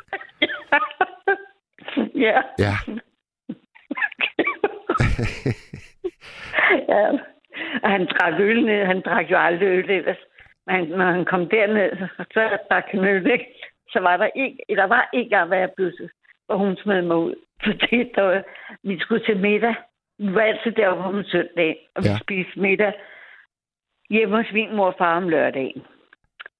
[2.14, 2.40] Ja.
[2.58, 2.74] Ja.
[6.88, 7.10] ja.
[7.82, 8.84] Og han drak øl ned.
[8.84, 10.16] Han drak jo aldrig øl ellers.
[10.66, 11.96] Men han, når han kom derned,
[12.32, 13.46] så drak han øl, ikke?
[13.92, 15.92] Så var der ikke, der var ikke gang, hvad jeg blev,
[16.46, 17.34] hvor hun smed mig ud.
[17.64, 18.42] Fordi der var,
[18.82, 19.74] vi skulle til middag.
[20.18, 22.18] Vi var altid deroppe om søndagen, og vi ja.
[22.18, 22.92] spiste middag
[24.10, 25.82] hjemme hos min mor og far om lørdagen.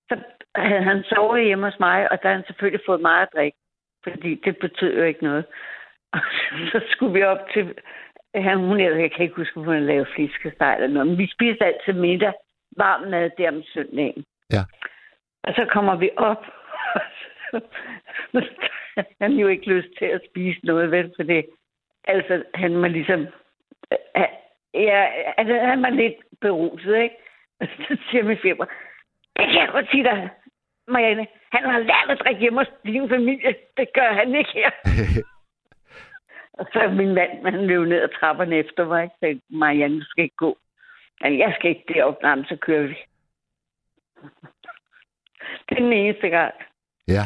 [0.08, 0.18] Så
[0.54, 3.58] havde han sovet hjemme hos mig, og der havde han selvfølgelig fået meget at drikke.
[4.02, 5.44] Fordi det betød jo ikke noget.
[6.12, 6.20] Og
[6.72, 7.74] så skulle vi op til...
[8.34, 11.64] Han, hun, jeg kan ikke huske, om hun lavet flæskesteg eller noget, men vi spiste
[11.64, 12.32] altid middag,
[12.76, 14.24] varm mad der om søndagen.
[14.52, 14.62] Ja.
[15.42, 16.44] Og så kommer vi op,
[17.52, 17.62] og
[18.32, 21.46] så han jo ikke lyst til at spise noget, vel, for det.
[22.04, 23.26] Altså, han var ligesom...
[24.74, 27.16] Ja, altså, han var lidt beruset, ikke?
[27.60, 28.64] Og så siger min firma,
[29.36, 30.30] det kan jeg godt sige dig,
[30.88, 31.26] Marianne.
[31.52, 33.54] Han har lært at drikke hjemme hos din familie.
[33.76, 34.70] Det gør han ikke her.
[36.58, 39.02] og så min mand, han løb ned ad trapperne efter mig.
[39.04, 39.14] ikke?
[39.22, 40.58] Jeg, Marianne, du skal ikke gå.
[41.20, 42.96] Men jeg skal ikke derop, nej, men så kører vi.
[45.68, 46.54] det er den eneste gang.
[47.08, 47.24] Ja.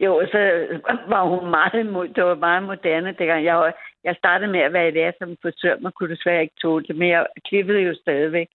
[0.00, 0.38] Jo, så
[1.08, 2.08] var hun meget imod.
[2.08, 3.44] Det var meget moderne dengang.
[3.44, 5.78] Jeg, var- jeg startede med at være i lærer som frisør.
[5.78, 8.48] Man kunne desværre ikke tåle det, men jeg klippede jo stadigvæk.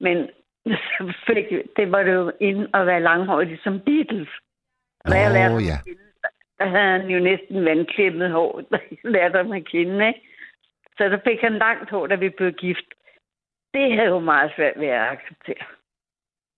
[0.00, 0.30] Men
[0.66, 4.28] så fik, det var det jo inden at være langhåret, ligesom Beatles.
[5.04, 5.78] Når jeg lærte Åh, ham ja.
[5.86, 6.02] kende,
[6.58, 8.62] der havde han jo næsten vandklippet hår,
[9.14, 10.20] lærte ham at kende, ikke?
[10.96, 12.88] Så der fik han langt hår, da vi blev gift.
[13.74, 15.64] Det havde jo meget svært ved at acceptere.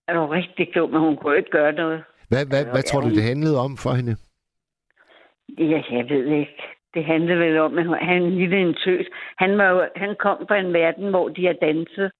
[0.07, 2.03] Det var rigtig klog, men hun kunne ikke gøre noget.
[2.29, 4.15] Hvad, hvad, hvad tror du, det handlede om for hende?
[5.59, 6.61] Ja, jeg ved ikke.
[6.93, 9.05] Det handlede vel om, at han en lille en tøs.
[9.37, 12.11] Han, var jo, han kom fra en verden, hvor de har danset.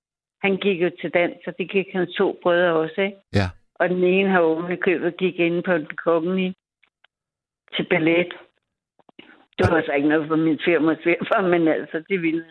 [0.42, 3.18] Han gik jo til dans, og det gik hans to brødre også, ikke?
[3.34, 3.48] Ja.
[3.76, 6.56] Og den ene har i købet gik ind på den kongelige
[7.76, 8.34] til ballet.
[9.58, 12.46] Det var så ikke noget for min firma svigerfar, men altså, det ville.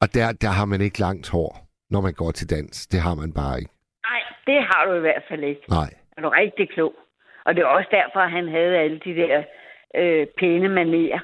[0.00, 1.52] Og der, der har man ikke langt hår,
[1.90, 2.86] når man går til dans.
[2.86, 3.72] Det har man bare ikke.
[4.10, 5.64] Nej, det har du i hvert fald ikke.
[5.68, 5.90] Nej.
[6.16, 6.94] Er du rigtig klog?
[7.44, 9.42] Og det er også derfor, at han havde alle de der
[9.94, 11.20] øh, pæne manerer.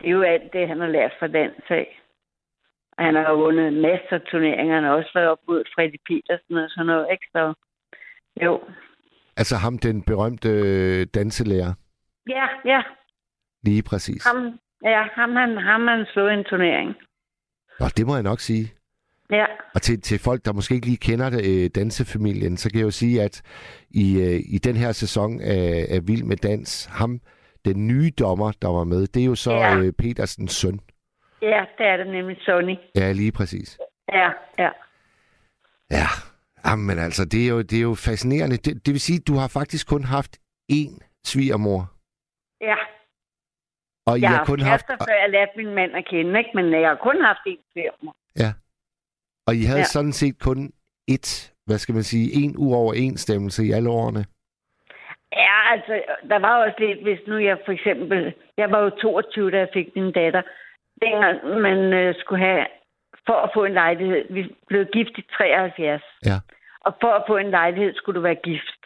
[0.00, 2.00] Det er jo alt det, han har lært fra dans af.
[2.98, 4.74] Og han har jo vundet masser af turneringer.
[4.74, 7.26] Han har også været op mod Freddy Petersen og sådan noget, ikke?
[7.32, 7.54] Så
[8.42, 8.60] jo.
[9.36, 11.72] Altså ham, den berømte øh, danselærer.
[12.28, 12.82] Ja, ja.
[13.62, 14.24] Lige præcis.
[14.24, 16.94] Ham, ja, ham, han, ham han slået en turnering.
[17.80, 18.72] Nå, det må jeg nok sige.
[19.30, 19.44] Ja,
[19.74, 22.90] Og til, til folk, der måske ikke lige kender øh, dansefamilien, så kan jeg jo
[22.90, 23.42] sige, at
[23.90, 27.20] i, øh, i den her sæson af, af Vild med Dans, ham,
[27.64, 29.76] den nye dommer, der var med, det er jo så Ja.
[29.78, 30.80] øh, Petersens søn.
[31.42, 32.74] ja, det er det nemlig Sonny.
[32.94, 33.78] Ja, lige præcis.
[34.12, 34.70] Ja, ja.
[35.90, 36.06] Ja,
[36.68, 38.56] Jamen, altså, det er jo, det er jo fascinerende.
[38.56, 40.32] Det, det vil sige, at du har faktisk kun haft
[40.72, 40.92] én
[41.24, 41.80] svigermor,
[42.60, 42.76] Ja,
[44.06, 46.50] og I jeg har kun haft kærester, før jeg lærte min mand at kende, ikke?
[46.54, 48.10] men jeg har kun haft en firma.
[49.46, 49.94] og I havde Ja.
[49.96, 50.72] sådan set kun
[51.10, 54.24] ét, hvad skal man sige, en uoverensstemmelse i alle årene.
[55.32, 58.34] Ja, altså, der var også lidt, hvis nu jeg for eksempel...
[58.56, 60.42] Jeg var jo 22, da jeg fik min datter.
[61.02, 62.66] Dengang man øh, skulle have...
[63.26, 64.24] For at få en lejlighed...
[64.30, 66.02] Vi blev gift i 73.
[66.26, 66.38] Ja.
[66.80, 68.80] Og for at få en lejlighed, skulle du være gift.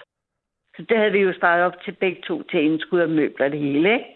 [0.77, 3.59] Så det havde vi jo startet op til begge to til indskud og møbler det
[3.59, 4.07] hele, ikke?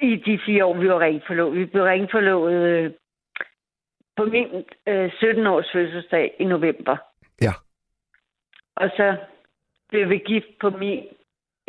[0.00, 1.58] I de fire år, vi var rigtig forlovet.
[1.58, 2.92] Vi blev rigtig forlovet øh,
[4.16, 6.96] på min øh, 17-års fødselsdag i november.
[7.40, 7.52] Ja.
[8.76, 9.16] Og så
[9.88, 11.06] blev vi gift på min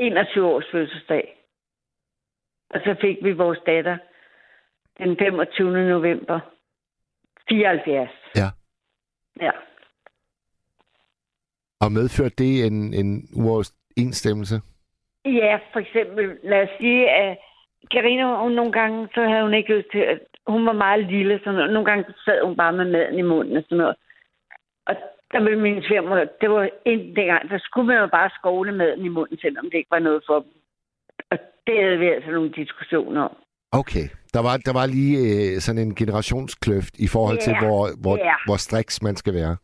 [0.02, 1.38] 21-års fødselsdag.
[2.69, 3.97] Og så fik vi vores datter
[4.97, 5.89] den 25.
[5.89, 6.39] november
[7.50, 8.10] 74.
[8.36, 8.50] Ja.
[9.42, 9.52] Ja.
[11.82, 14.62] Og medførte det en, en uoverensstemmelse?
[15.26, 17.38] Ja, for eksempel, lad os sige, at
[17.92, 21.40] Karina, hun nogle gange, så havde hun ikke lyst til, at hun var meget lille,
[21.44, 23.96] så nogle gange sad hun bare med maden i munden og sådan noget.
[24.86, 24.96] Og
[25.32, 29.06] der ville min svigermor, det var en dengang, der skulle man jo bare skovle maden
[29.06, 30.52] i munden, selvom det ikke var noget for dem.
[31.32, 33.36] Og det havde vi altså nogle diskussioner om.
[33.82, 34.06] Okay.
[34.34, 38.18] Der var, der var lige øh, sådan en generationskløft i forhold til, Ja, hvor, hvor,
[38.18, 38.36] ja.
[38.46, 39.58] hvor striks man skal være.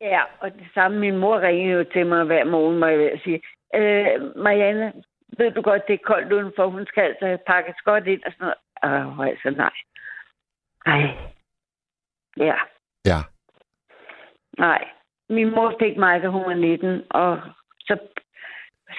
[0.00, 3.10] Ja, og det samme, min mor ringede jo til mig hver morgen, må jeg ved
[3.16, 3.40] at sige,
[3.74, 4.92] øh, Marianne,
[5.38, 8.44] ved du godt, det er koldt udenfor, hun skal altså pakkes godt ind og sådan
[8.46, 9.08] noget.
[9.18, 9.74] Åh, altså nej.
[10.86, 11.02] Ej.
[12.36, 12.56] Ja,
[13.04, 13.18] Ja.
[14.58, 14.88] nej.
[15.30, 17.40] Min mor fik mig, da hun var 19, og
[17.80, 17.96] så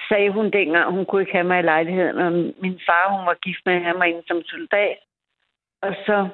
[0.08, 3.34] sagde hun dengang, hun kunne ikke have mig i lejligheden, og min far, hun var
[3.34, 4.98] gift med have mig inde som soldat.
[5.82, 6.28] Og så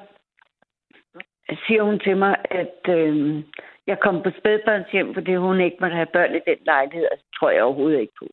[1.67, 3.43] siger hun til mig, at øh,
[3.87, 7.25] jeg kom på spædbørnshjem, fordi hun ikke måtte have børn i den lejlighed, og det
[7.39, 8.27] tror jeg overhovedet ikke på.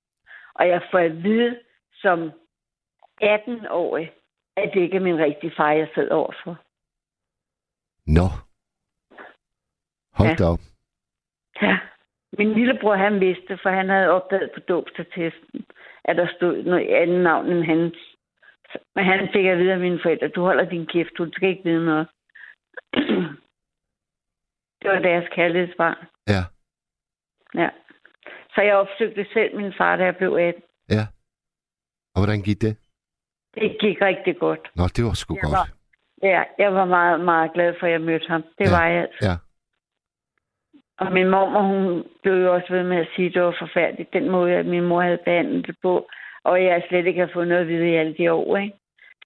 [0.55, 1.61] Og jeg får at vide
[1.95, 2.33] som
[3.23, 4.13] 18-årig,
[4.57, 6.57] at det ikke er min rigtige far, jeg sidder overfor.
[8.07, 8.27] Nå.
[10.13, 10.35] Hold Ja.
[10.35, 10.59] da op.
[11.63, 11.79] Ja.
[12.39, 15.67] Min lillebror, han vidste, for han havde opdaget på dåbsattesten,
[16.05, 17.97] at der stod noget andet navn end hans.
[18.95, 21.65] Men han fik at vide af mine forældre, du holder din kæft, du skal ikke
[21.65, 22.07] vide noget.
[24.83, 25.97] det var deres kærlighedsbarn.
[26.29, 26.43] Ja.
[27.63, 27.69] Ja.
[28.55, 30.63] Så jeg opsøgte selv min far, da jeg blev 18.
[30.91, 31.05] Ja.
[32.15, 32.77] Og hvordan gik det?
[33.55, 34.71] Det gik rigtig godt.
[34.77, 35.53] Nå, det var sgu Jeg godt.
[35.53, 35.71] var-
[36.23, 38.43] Ja, jeg var meget, meget glad for, at jeg mødte ham.
[38.59, 38.71] Det Ja.
[38.77, 39.19] var jeg altså.
[39.29, 39.35] Ja.
[40.99, 44.13] Og min mor, hun blev jo også ved med at sige, at det var forfærdeligt,
[44.13, 46.09] den måde, at min mor havde behandlet det på.
[46.45, 48.77] Og jeg slet ikke har fået noget at vide i alle de år, ikke?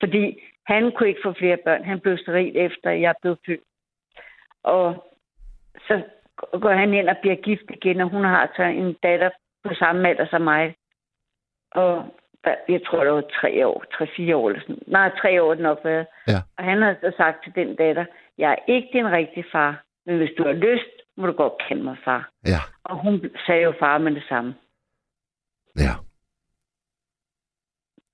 [0.00, 1.84] Fordi han kunne ikke få flere børn.
[1.84, 3.60] Han blev steril efter, jeg blev født.
[4.62, 5.04] Og
[5.86, 6.02] så
[6.52, 9.30] går han ind og bliver gift igen, og hun har så en datter
[9.64, 10.74] på samme alder som mig.
[11.70, 12.04] Og
[12.68, 14.82] jeg tror, det var tre år, tre-fire år eller sådan.
[14.86, 16.06] Nej, tre år det nok været.
[16.28, 16.38] Ja.
[16.58, 18.04] Og han har så sagt til den datter,
[18.38, 21.82] jeg er ikke din rigtige far, men hvis du har lyst, må du godt kalde
[21.84, 22.30] mig far.
[22.46, 22.60] Ja.
[22.84, 24.54] Og hun sagde jo far med det samme.
[25.76, 25.94] Ja.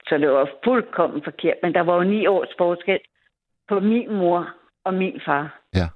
[0.09, 1.57] Så det var fuldkommen forkert.
[1.63, 2.99] Men der var jo ni års forskel
[3.69, 4.49] på min mor
[4.85, 5.61] og min far.
[5.75, 5.89] Ja.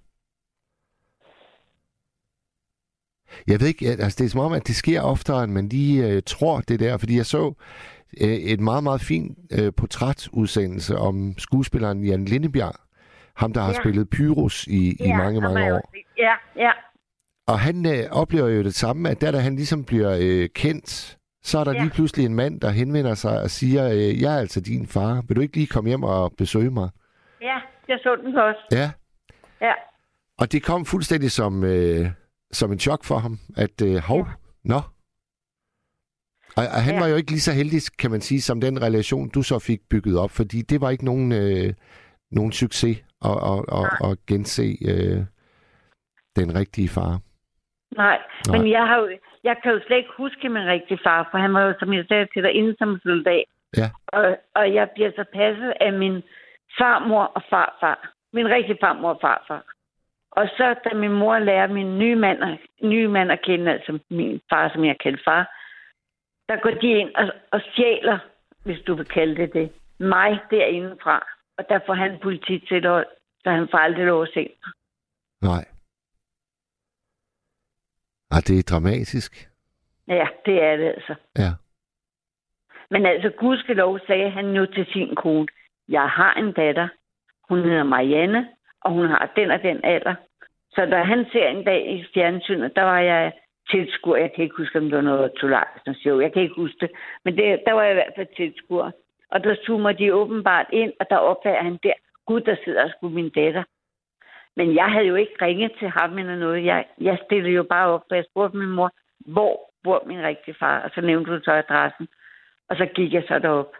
[3.46, 6.08] Jeg ved ikke, altså det er som om, at det sker oftere, end man lige
[6.08, 7.54] øh, tror det der, fordi jeg så
[8.20, 12.74] øh, et meget, meget fint øh, portrætudsendelse om skuespilleren Jan Lindebjerg,
[13.36, 13.80] ham der har Ja.
[13.82, 15.92] spillet Pyrus i, i mange, mange år.
[16.18, 16.72] Ja, ja.
[17.48, 21.18] Og han øh, oplever jo det samme, at der, da han ligesom bliver øh, kendt,
[21.42, 21.80] så er der Ja.
[21.82, 25.22] lige pludselig en mand, der henvender sig og siger, øh, jeg er altså din far,
[25.28, 26.88] vil du ikke lige komme hjem og besøge mig?
[27.40, 27.58] Ja,
[27.88, 28.60] jeg så den også.
[28.72, 28.90] Ja,
[29.60, 29.72] Ja,
[30.38, 32.06] og det kom fuldstændig som, øh,
[32.52, 34.32] som en chok for ham, at øh, hov, Ja.
[34.64, 34.80] nå.
[36.56, 37.00] Og, og han Ja.
[37.00, 39.80] var jo ikke lige så heldig, kan man sige, som den relation, du så fik
[39.90, 41.74] bygget op, fordi det var ikke nogen, øh,
[42.30, 45.24] nogen succes at, at, at, at gense øh,
[46.36, 47.20] den rigtige far.
[48.04, 48.18] Nej.
[48.48, 48.58] Nej.
[48.58, 49.06] Men jeg, har jo,
[49.44, 52.04] jeg kan jo slet ikke huske min rigtige far, for han var jo, som jeg
[52.08, 53.44] sagde til dig, inde som soldat.
[53.76, 53.88] Ja.
[54.06, 56.22] Og, og jeg bliver så passet af min
[56.78, 57.98] farmor og farfar.
[58.32, 59.62] Min rigtige farmor og farfar.
[60.30, 64.40] Og så, da min mor lærer min nye mand, nye mand at kende, altså min
[64.50, 65.42] far, som jeg kaldte far,
[66.48, 68.18] der går de ind og, og stjæler,
[68.64, 71.26] hvis du vil kalde det det, mig derindefra.
[71.58, 73.04] Og der får han politi til det,
[73.42, 74.72] så han får aldrig lov at se mig.
[75.50, 75.64] Nej.
[78.38, 79.32] Ah, det er dramatisk.
[80.08, 81.14] Ja, det er det altså.
[81.38, 81.50] Ja.
[82.90, 85.46] Men altså, gudskelov sagde han nu til sin kone,
[85.88, 86.88] jeg har en datter,
[87.48, 88.48] hun hedder Marianne,
[88.80, 90.14] og hun har den og den alder.
[90.70, 93.32] Så da han ser en dag i fjernsynet, der var jeg
[93.70, 94.16] tilskuer.
[94.16, 96.20] Jeg kan ikke huske, om det var noget Tolarsens show.
[96.20, 96.90] Jeg kan ikke huske det.
[97.24, 98.90] Men det, der var jeg i hvert fald tilskuer.
[99.30, 101.92] Og der zoomer de åbenbart ind, og der opdager han der,
[102.26, 103.62] gud, der sidder sgu min datter.
[104.58, 106.64] Men jeg havde jo ikke ringet til ham eller noget.
[106.64, 108.90] Jeg, jeg stillede jo bare op, for jeg spurgte min mor,
[109.34, 110.76] hvor bor min rigtige far?
[110.84, 112.06] Og så nævnte du så adressen.
[112.68, 113.72] Og så gik jeg så derop.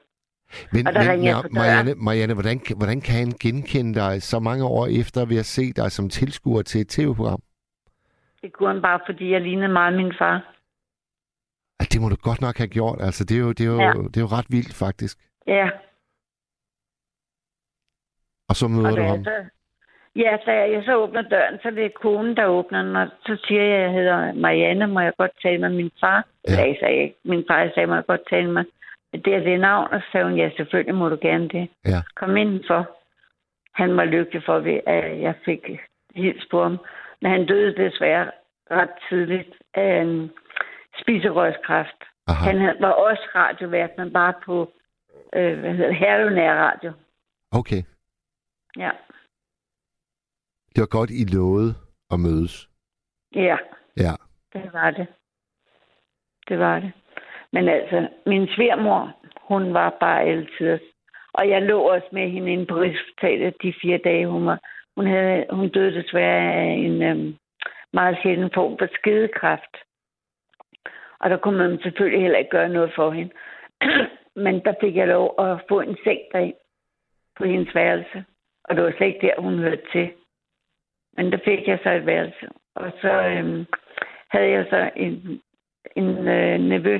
[0.73, 1.35] Men, Og der men ja.
[1.59, 5.73] Marianne, Marianne hvordan, hvordan kan han genkende dig så mange år efter ved at se
[5.73, 7.43] dig som tilskuer til et tv-program?
[8.43, 10.37] Det kunne han bare, fordi jeg lignede meget min far.
[11.81, 12.99] Ah, Det må du godt nok have gjort.
[13.01, 13.93] Altså, det er jo, det er jo, Ja.
[14.12, 15.19] det er jo ret vildt, faktisk.
[15.47, 15.71] Ja,
[18.49, 19.25] Og så møder og du ham.
[19.25, 19.45] så,
[20.16, 23.37] ja, da jeg så åbner døren, så er det konen, der åbner den, og så
[23.47, 26.27] siger jeg, at jeg hedder Marianne, må jeg godt tale med min far?
[26.49, 26.53] Ja.
[26.53, 27.16] Jeg sagde ikke.
[27.25, 28.64] Min far jeg sagde, må jeg godt tale med
[29.12, 31.68] det er det navn, og så sagde hun, ja, selvfølgelig må du gerne det.
[31.87, 32.03] Ja.
[32.16, 32.90] Kom indenfor.
[33.73, 35.71] Han var lykkelig for, at jeg fik
[36.14, 36.79] hils på ham.
[37.23, 38.31] Men han døde desværre
[38.71, 40.31] ret tidligt af en
[41.01, 42.05] spiserørskræft.
[42.27, 42.51] Aha.
[42.51, 44.73] Han var også radiovært, men bare på
[45.37, 46.92] øh, hvad hedder Radio.
[47.53, 47.83] Okay.
[48.79, 48.90] Ja.
[50.79, 51.75] Det var godt, I lovede
[52.11, 52.69] at mødes.
[53.35, 53.57] ja,
[53.97, 54.14] Ja.
[54.53, 55.07] det var det.
[56.49, 56.93] Det var det.
[57.53, 59.17] Men altså, min svigermor,
[59.49, 60.79] hun var bare altid.
[61.33, 64.59] Og jeg lå også med hende inde på Rigshospitalet de fire dage, hun var.
[64.97, 67.37] Hun, havde, hun døde desværre af en øhm,
[67.93, 69.77] meget sjælden form for skidekræft.
[71.21, 73.33] Og der kunne man selvfølgelig heller ikke gøre noget for hende.
[74.45, 76.55] Men der fik jeg lov at få en seng derind
[77.38, 78.25] på hendes værelse.
[78.64, 80.12] Og det var slet ikke der, hun hørte til.
[81.18, 82.46] Men der fik jeg så et værelse.
[82.74, 83.66] Og så øhm,
[84.31, 85.40] havde jeg så en,
[85.96, 86.98] en øh, nevø,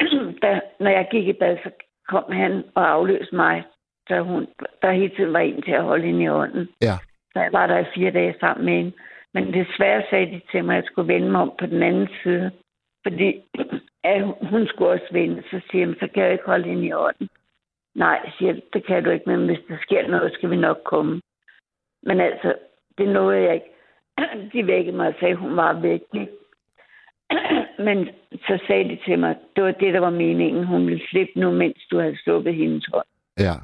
[0.42, 1.70] der, når jeg gik i bad, så
[2.08, 3.64] kom han og afløste mig,
[4.08, 4.46] så hun,
[4.82, 6.68] der hele tiden var en til at holde hende i ånden.
[6.82, 6.96] Ja.
[7.32, 8.92] Så jeg var der i fire dage sammen med hende.
[9.34, 12.08] Men desværre sagde de til mig, at jeg skulle vende mig om på den anden
[12.22, 12.50] side.
[13.02, 13.42] Fordi
[14.04, 15.42] at hun skulle også vende.
[15.50, 17.28] Så siger jeg, så kan jeg ikke holde hende i orden.
[17.94, 21.20] Nej, siger det kan du ikke, men hvis der sker noget, skal vi nok komme.
[22.02, 22.54] Men altså,
[22.98, 23.70] det nåede jeg ikke.
[24.52, 26.02] De vækkede mig og sagde, at hun var væk.
[27.86, 30.66] Men så sagde de til mig, det var det, der var meningen.
[30.66, 33.06] Hun ville slippe nu, mens du havde sluppet hendes hånd.
[33.38, 33.54] Ja.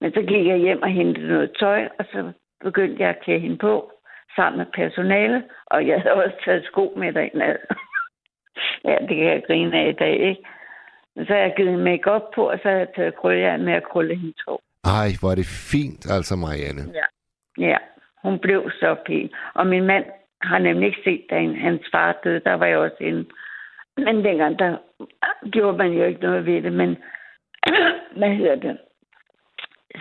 [0.00, 3.40] Men så gik jeg hjem og hentede noget tøj, og så begyndte jeg at klæde
[3.40, 3.92] hende på
[4.36, 7.42] sammen med personale, og jeg havde også taget sko med derind.
[8.84, 10.42] Ja, det kan jeg grine af i dag, ikke?
[11.16, 13.88] Men så har jeg givet make på, og så har jeg taget krøljern med at
[13.92, 14.62] krølle hendes hår.
[14.84, 16.82] Ej, hvor er det fint, altså, Marianne.
[16.94, 17.06] Ja.
[17.58, 17.76] Ja,
[18.22, 19.30] hun blev så pæn.
[19.54, 20.04] Og min mand
[20.42, 22.40] har nemlig ikke set, da hans far døde.
[22.40, 23.24] Der var jeg også inde.
[23.96, 24.76] Men dengang, der
[25.52, 26.72] gjorde man jo ikke noget ved det.
[26.72, 26.96] Men
[28.18, 28.78] hvad hedder det?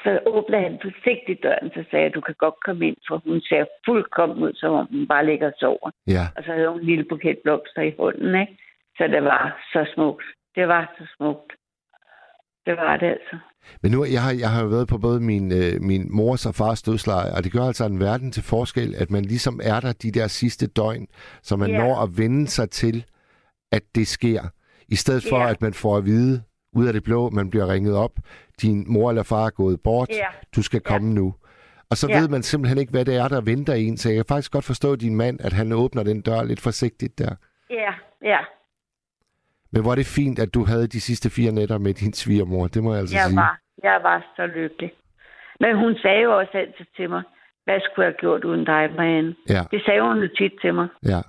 [0.03, 3.41] Så åbnede han forsigtigt døren, så sagde jeg, du kan godt komme ind, for hun
[3.41, 5.91] ser fuldkommen ud, som om hun bare ligger og sover.
[6.08, 6.25] Ja.
[6.38, 8.58] Og så havde hun en lille buket blomster i hånden, ikke?
[8.97, 10.25] Så det var så smukt.
[10.55, 11.53] Det var så smukt.
[12.65, 13.38] Det var det altså.
[13.84, 16.56] Men nu, jeg har, jeg har jo været på både min, øh, min mors og
[16.56, 19.93] fars dødsleje, og det gør altså en verden til forskel, at man ligesom er der
[19.93, 21.08] de der sidste døgn,
[21.43, 21.78] så man Ja.
[21.78, 23.06] når at vende sig til,
[23.72, 24.43] at det sker.
[24.88, 25.50] I stedet for, Ja.
[25.50, 26.41] at man får at vide
[26.76, 28.12] ud af det blå, man bliver ringet op,
[28.62, 30.26] din mor eller far er gået bort, Ja.
[30.56, 31.34] du skal komme nu.
[31.89, 32.19] Og så Ja.
[32.19, 34.65] ved man simpelthen ikke, hvad det er, der venter en, så jeg kan faktisk godt
[34.65, 37.36] forstå din mand, at han åbner den dør lidt forsigtigt der.
[37.69, 37.91] Ja,
[38.30, 38.38] ja.
[39.71, 42.67] Men hvor er det fint, at du havde de sidste fire nætter med din svigermor,
[42.67, 43.38] det må jeg altså Jeg sige.
[43.38, 44.91] var, jeg var så lykkelig.
[45.60, 47.23] Men hun sagde jo også altid til mig,
[47.65, 49.36] hvad skulle jeg have gjort uden dig, Marianne?
[49.49, 50.88] Ja, Det sagde hun jo tit til mig.
[51.05, 51.21] ja.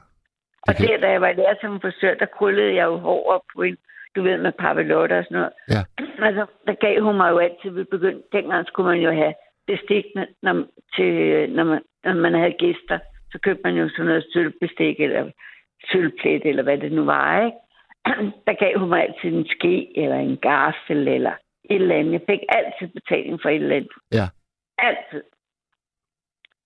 [0.69, 3.41] Og kan- der, da jeg var lærer som frisør, der krøllede jeg jo hår op
[3.55, 3.77] på en,
[4.17, 5.53] du ved, med papillotter og sådan noget.
[5.75, 5.83] Ja.
[6.29, 9.35] Altså, der gav hun mig jo altid, vi begyndte, dengang skulle man jo have
[9.67, 10.05] bestik,
[10.43, 10.55] når,
[10.97, 11.11] til,
[11.57, 12.99] når, man, når man havde gæster.
[13.33, 15.31] Så købte man jo sådan noget sølvbestik, eller
[15.91, 17.57] sølvplet, eller hvad det nu var, ikke?
[18.47, 21.35] Der gav hun mig altid en ske, eller en gaffel, eller
[21.71, 22.13] et eller andet.
[22.13, 23.91] Jeg fik altid betaling for et eller andet.
[24.13, 24.27] Ja.
[24.79, 25.23] Altid.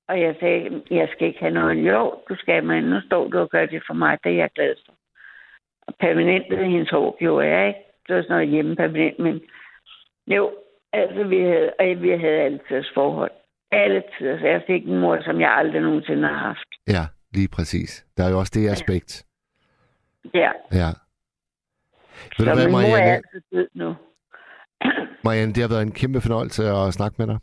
[0.09, 1.76] Og jeg sagde, jeg skal ikke have noget.
[1.76, 4.18] Jo, du skal, men nu står du og gør det for mig.
[4.24, 4.95] Det er jeg glad for.
[5.87, 7.80] Og permanent i hendes hår gjorde jeg, ikke?
[8.09, 9.41] Det var sådan noget hjemme permanent, men
[10.26, 10.53] jo,
[10.93, 13.30] altså vi havde, og vi havde altid forhold.
[13.72, 14.39] alle tider.
[14.39, 16.68] Så jeg fik en mor, som jeg aldrig nogensinde har haft.
[16.89, 17.05] Ja,
[17.35, 18.07] lige præcis.
[18.16, 19.26] Der er jo også det aspekt.
[20.35, 20.51] Ja.
[20.72, 20.91] Ja.
[22.39, 23.12] Ved Så du hvad, min mor er Marianne?
[23.12, 23.95] altid død nu.
[25.25, 27.39] Marianne, det har været en kæmpe fornøjelse at snakke med dig.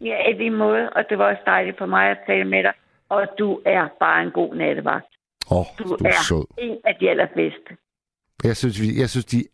[0.00, 0.90] Ja, i lige måde.
[0.96, 2.72] Og det var også dejligt for mig at tale med dig.
[3.08, 5.06] Og du er bare en god nattevagt.
[5.50, 6.44] Åh, oh, Du, du er er sød.
[6.58, 7.70] en af de allerbedste.
[8.44, 9.44] Jeg synes, vi, jeg synes, de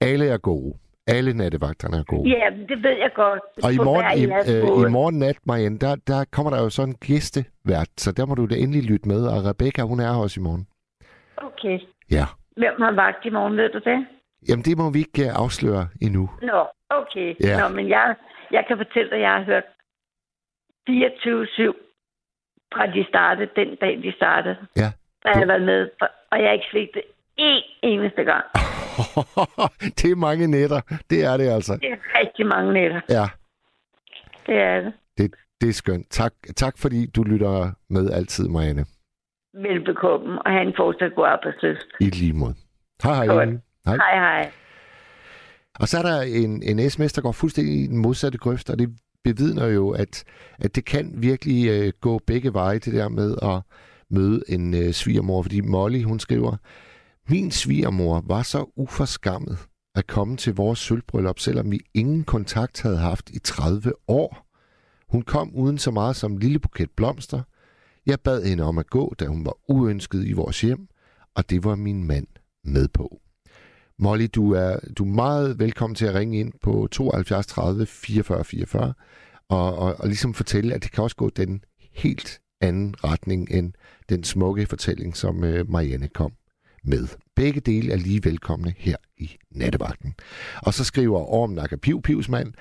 [0.00, 0.74] alle er gode.
[1.06, 2.28] Alle nattevagterne er gode.
[2.30, 3.40] Ja, det ved jeg godt.
[3.64, 6.88] Og i morgen, i, øh, i morgen nat, Marianne, der, der kommer der jo sådan
[6.88, 9.26] en gæstevært, så der må du da endelig lytte med.
[9.26, 10.66] Og Rebecca, hun er her også i morgen.
[11.36, 11.78] Okay.
[12.10, 12.24] Ja.
[12.60, 14.06] Hvem har vagt i morgen, ved du det?
[14.48, 16.30] Jamen, det må vi ikke uh, afsløre endnu.
[16.42, 17.28] Nå, okay.
[17.40, 17.60] Ja.
[17.60, 18.14] Nå, men jeg,
[18.50, 19.64] jeg kan fortælle dig, at jeg har hørt
[20.90, 21.72] 24-7
[22.74, 24.56] fra de startede, den dag de startede.
[24.76, 24.90] Ja.
[25.22, 25.88] Der har jeg været med,
[26.30, 27.02] og jeg har ikke svigtet
[27.40, 28.44] én eneste gang.
[29.98, 30.80] det er mange nætter.
[31.10, 31.74] Det er det altså.
[31.82, 33.00] Det er rigtig mange nætter.
[33.08, 33.26] Ja,
[34.46, 34.92] Det er det.
[35.18, 36.10] det, det er skønt.
[36.10, 38.84] Tak, tak fordi du lytter med altid, Marianne.
[39.54, 41.86] Velbekomme, og have en fortsat god arbejdsløst.
[42.00, 42.54] I lige måde.
[43.02, 43.26] Hej, hej.
[43.26, 43.48] Godt.
[43.86, 43.96] Hej.
[43.96, 44.50] Hej, hej.
[45.80, 48.78] Og så er der en, en sms, der går fuldstændig i den modsatte grøft, og
[48.78, 48.88] det
[49.24, 50.24] bevidner jo, at,
[50.58, 53.62] at det kan virkelig øh, gå begge veje, det der med at
[54.10, 55.42] møde en øh, svigermor.
[55.42, 56.56] Fordi Molly, hun skriver,
[57.28, 59.58] min svigermor var så uforskammet
[59.94, 64.46] at komme til vores sølvbryllup, selvom vi ingen kontakt havde haft i 30 år.
[65.08, 67.42] Hun kom uden så meget som en lille buket blomster.
[68.08, 70.88] Jeg bad hende om at gå, da hun var uønsket i vores hjem,
[71.34, 72.26] og det var min mand
[72.64, 73.20] med på.
[73.98, 78.44] Molly, du er, du er meget velkommen til at ringe ind på 72 30 44
[78.44, 78.94] 44
[79.48, 83.72] og, og, og ligesom fortælle, at det kan også gå den helt anden retning end
[84.08, 86.32] den smukke fortælling, som øh, Marianne kom
[86.84, 87.08] med.
[87.36, 90.14] Begge dele er lige velkomne her i nattevagten.
[90.62, 92.52] Og så skriver Orm Nakker Piv Pivsmand,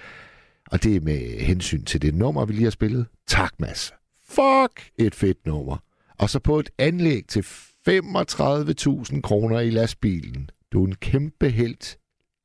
[0.71, 3.05] og det er med hensyn til det nummer, vi lige har spillet.
[3.27, 3.93] Tak, Mads.
[4.29, 5.77] Fuck, et fedt nummer.
[6.19, 10.49] Og så på et anlæg til 35.000 kroner i lastbilen.
[10.73, 11.97] Du er en kæmpe held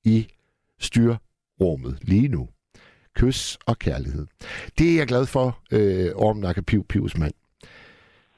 [0.04, 0.28] i
[0.80, 2.48] styrrummet lige nu.
[3.16, 4.26] Kys og kærlighed.
[4.78, 7.32] Det er jeg glad for, øh, Orm Piv Pivsmand.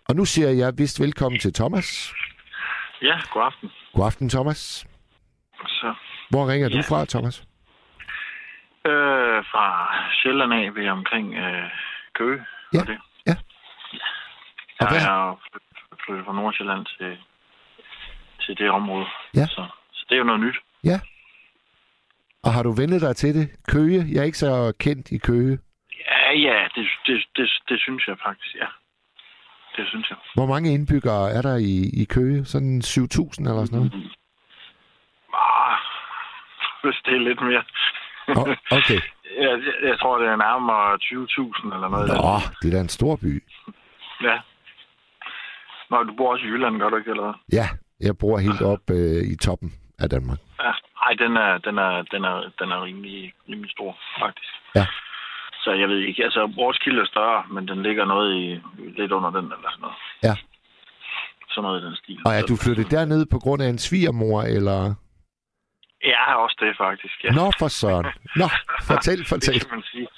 [0.09, 2.13] Og nu siger jeg vist velkommen til Thomas.
[3.03, 3.71] Ja, god aften.
[3.95, 4.87] God aften, Thomas.
[5.67, 5.95] Så,
[6.31, 6.77] Hvor ringer Ja.
[6.77, 7.41] du fra, Thomas?
[8.87, 9.67] øh, fra
[10.23, 11.69] Sjælland af ved omkring øh,
[12.15, 12.41] Køge.
[12.75, 12.99] Ja, og det.
[14.81, 15.37] Og Jeg er
[16.05, 17.19] flyttet fra Nordsjælland til,
[18.41, 19.07] til det område.
[19.35, 19.47] Ja.
[19.47, 20.57] Så, så det er jo noget nyt.
[20.85, 21.01] Ja.
[22.45, 23.47] Og har du vendet dig til det?
[23.69, 24.05] Køge?
[24.13, 25.59] Jeg er ikke så kendt i Køge.
[26.11, 28.67] Ja, ja, det, det, det, det synes jeg faktisk, ja.
[29.77, 30.19] Det synes jeg.
[30.35, 32.45] Hvor mange indbyggere er der i, i Køge?
[32.45, 33.93] Sådan 7.000 eller sådan noget?
[35.35, 35.79] Ah,
[36.83, 37.65] hvis det er lidt mere.
[38.29, 39.01] Oh, okay.
[39.45, 40.99] jeg, jeg, jeg tror, det er nærmere
[41.71, 42.09] 20.000 eller noget.
[42.09, 43.43] Nå, det er da en stor by.
[44.29, 44.37] Ja.
[45.91, 47.41] Nå, du bor også i Jylland, gør du ikke, eller?
[47.53, 47.67] Ja,
[48.01, 50.39] jeg bor helt op øh, i toppen af Danmark.
[50.65, 50.73] Ja.
[51.07, 54.53] Ej, den er, den er, den er, den er rimelig, rimelig stor, faktisk.
[54.75, 54.87] Ja.
[55.65, 58.61] Så jeg ved ikke, altså vores kilde er større, men den ligger noget i,
[58.99, 59.97] lidt under den, eller sådan noget.
[60.23, 60.35] Ja.
[61.51, 62.19] Sådan noget i den stil.
[62.27, 64.95] Og er du flyttet derned på grund af en svigermor, eller...
[66.05, 67.31] Ja, også det faktisk, ja.
[67.31, 68.07] Nå, for søren.
[68.37, 68.49] Nå,
[68.91, 69.61] fortæl, det fortæl.
[69.61, 70.09] kan man sige.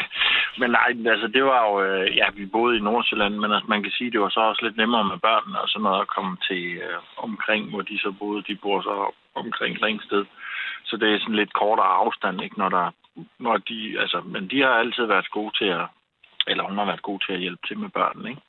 [0.60, 3.82] men nej, altså det var jo, øh, ja, vi boede i Nordsjælland, men altså, man
[3.82, 6.36] kan sige, det var så også lidt nemmere med børnene og sådan noget at komme
[6.48, 8.42] til øh, omkring, hvor de så boede.
[8.48, 8.94] De bor så
[9.34, 10.24] omkring Ringsted.
[10.84, 12.86] Så det er sådan lidt kortere afstand, ikke, når der,
[13.38, 15.86] når de, altså, men de har altid været gode til at,
[16.46, 18.42] eller hun har været god til at hjælpe til med børnene, ikke?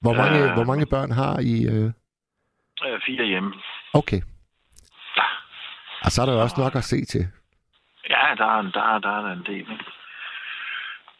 [0.00, 0.54] Hvor mange, Øh.
[0.56, 1.54] hvor mange børn har I?
[1.72, 1.90] Øh...
[2.86, 3.54] Øh, fire hjemme.
[3.94, 4.20] Okay.
[5.16, 5.26] Ja.
[6.04, 7.24] Og så er der jo også nok at se til.
[8.10, 9.60] Ja, der er, der, er, der er der en del.
[9.60, 9.84] Ikke?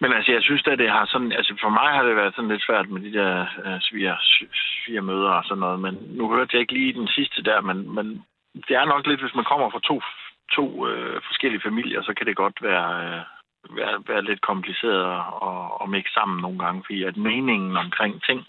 [0.00, 1.32] Men altså, jeg synes at det har sådan...
[1.32, 4.16] Altså, for mig har det været sådan lidt svært med de der øh, sviger,
[4.84, 5.80] sviger møder og sådan noget.
[5.80, 8.24] Men nu hørte jeg ikke lige den sidste der, men, men
[8.68, 10.02] det er nok lidt, hvis man kommer fra to,
[10.56, 13.22] to øh, forskellige familier, så kan det godt være, øh,
[13.76, 16.82] være, være lidt kompliceret at, at mixe sammen nogle gange.
[16.86, 18.46] Fordi at meningen omkring ting,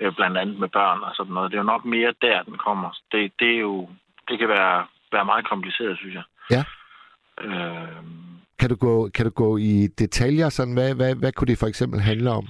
[0.00, 2.58] øh, blandt andet med børn og sådan noget, det er jo nok mere der, den
[2.58, 2.90] kommer.
[3.12, 3.88] Det, det, er jo,
[4.28, 6.24] det kan være, være meget kompliceret, synes jeg.
[6.50, 6.62] Ja.
[7.44, 8.04] Øh,
[8.60, 10.48] kan du gå, kan du gå i detaljer?
[10.48, 12.46] Sådan, hvad, hvad, hvad kunne det for eksempel handle om?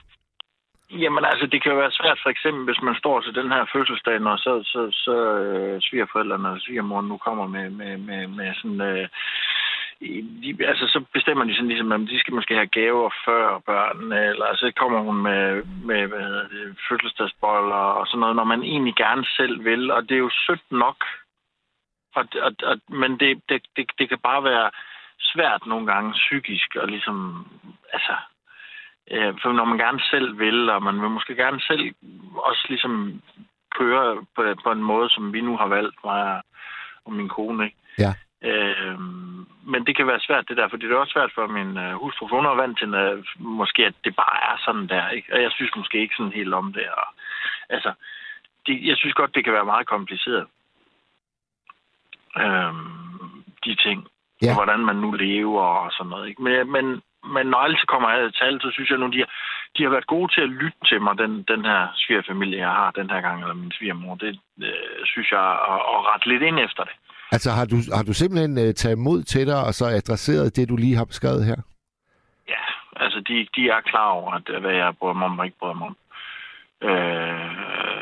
[0.91, 3.65] Jamen altså, det kan jo være svært, for eksempel, hvis man står til den her
[3.73, 8.55] fødselsdag, og så, så, så øh, svigerforældrene og svigermoren nu kommer med, med, med, med
[8.55, 8.81] sådan...
[8.81, 9.09] Øh,
[10.43, 14.21] de, altså, så bestemmer de sådan ligesom, at de skal måske have gaver før børnene,
[14.31, 18.63] eller så kommer hun med, med hvad hedder det, fødselsdagsboller og sådan noget, når man
[18.63, 20.99] egentlig gerne selv vil, og det er jo sødt nok.
[22.15, 24.71] Og, og, og, men det, det, det, det kan bare være
[25.21, 27.47] svært nogle gange psykisk, og ligesom,
[27.93, 28.14] altså,
[29.11, 31.95] Øh, for når man gerne selv vil, og man vil måske gerne selv
[32.35, 33.23] også ligesom
[33.79, 36.43] køre på, på en måde, som vi nu har valgt, mig
[37.05, 37.77] og min kone, ikke?
[37.99, 38.12] Ja.
[38.43, 39.01] Øh,
[39.73, 41.95] men det kan være svært, det der, for det er også svært for min øh,
[41.95, 45.35] hustru, for hun er vant til, øh, måske, at det bare er sådan der, ikke?
[45.35, 46.89] Og jeg synes måske ikke sådan helt om det.
[46.89, 47.07] Og,
[47.68, 47.93] altså,
[48.66, 50.47] det, jeg synes godt, det kan være meget kompliceret.
[52.37, 52.75] Øh,
[53.64, 54.09] de ting.
[54.43, 54.55] Ja.
[54.55, 56.43] Hvordan man nu lever og sådan noget, ikke?
[56.43, 56.84] Men, men,
[57.34, 59.30] men når alt kommer af til alt, så synes jeg nu, de har,
[59.76, 62.91] de har været gode til at lytte til mig, den, den her svigerfamilie, jeg har
[62.91, 64.14] den her gang, eller min svigermor.
[64.14, 66.95] Det øh, synes jeg, at, at rette lidt ind efter det.
[67.32, 70.68] Altså har du, har du simpelthen uh, taget mod til dig, og så adresseret det,
[70.68, 71.59] du lige har beskrevet her?
[72.49, 72.64] Ja,
[72.97, 75.74] altså de, de er klar over, at, hvad jeg bryder mig om og ikke bryder
[75.74, 75.97] mig om.
[76.82, 77.99] Øh, øh,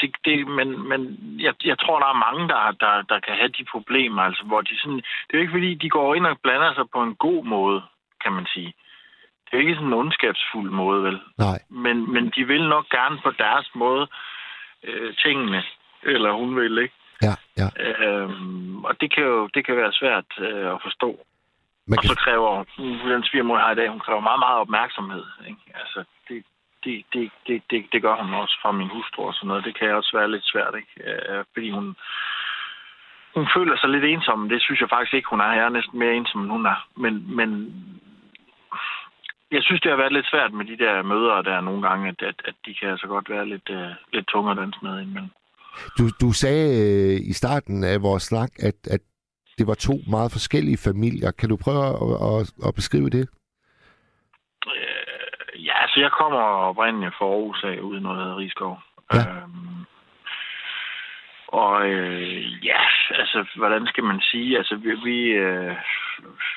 [0.00, 1.00] det, det, men, men
[1.40, 4.60] jeg, jeg tror, der er mange, der, der, der kan have de problemer, altså, hvor
[4.60, 7.14] de sådan, det er jo ikke fordi, de går ind og blander sig på en
[7.14, 7.82] god måde,
[8.24, 8.72] kan man sige.
[9.44, 11.20] Det er jo ikke sådan en ondskabsfuld måde, vel?
[11.38, 11.58] Nej.
[11.68, 14.06] Men, men de vil nok gerne på deres måde
[14.84, 15.62] øh, tingene,
[16.02, 16.94] eller hun vil, ikke?
[17.22, 17.68] Ja, ja.
[17.84, 21.10] Øhm, og det kan jo det kan være svært øh, at forstå.
[21.86, 22.64] Man Og kan, så kræver
[23.12, 25.24] den svigermor, har i dag, hun kræver meget, meget opmærksomhed.
[25.48, 25.60] Ikke?
[25.74, 26.44] Altså, det,
[26.84, 29.64] det, det, det, det, det gør hun også fra min hustru og sådan noget.
[29.64, 30.92] Det kan også være lidt svært, ikke?
[31.08, 31.86] Øh, fordi hun,
[33.34, 34.48] hun føler sig lidt ensom.
[34.48, 35.52] Det synes jeg faktisk ikke, hun er.
[35.52, 36.88] Jeg er næsten mere ensom, end hun er.
[36.96, 37.48] Men, men
[39.50, 42.22] jeg synes, det har været lidt svært med de der møder der nogle gange, at,
[42.22, 45.30] at, at de kan altså godt være lidt, uh, lidt tunge at danse med indimellem.
[45.98, 49.00] du, du sagde øh, i starten af vores snak, at, at
[49.58, 51.30] det var to meget forskellige familier.
[51.30, 53.28] Kan du prøve at, at, at beskrive det?
[55.90, 58.78] Øh, ja, så jeg kommer oprindeligt fra Aarhus af, ude i noget, Rigskov.
[59.12, 59.18] Ja.
[59.18, 59.86] Øhm,
[61.48, 62.80] og øh, ja,
[63.10, 64.58] altså, hvordan skal man sige?
[64.58, 65.76] Altså, vi, vi øh,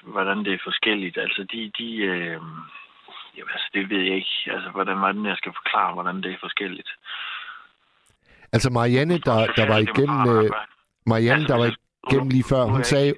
[0.03, 1.17] hvordan det er forskelligt.
[1.17, 2.41] Altså, de, de øh,
[3.37, 4.51] jamen, altså, det ved jeg ikke.
[4.51, 6.89] Altså, hvordan, hvordan jeg skal forklare, hvordan det er forskelligt.
[8.53, 10.45] Altså Marianne, der, der var igennem...
[10.45, 10.51] Øh,
[11.05, 11.75] Marianne, der var
[12.07, 13.13] igennem lige før, hun sagde...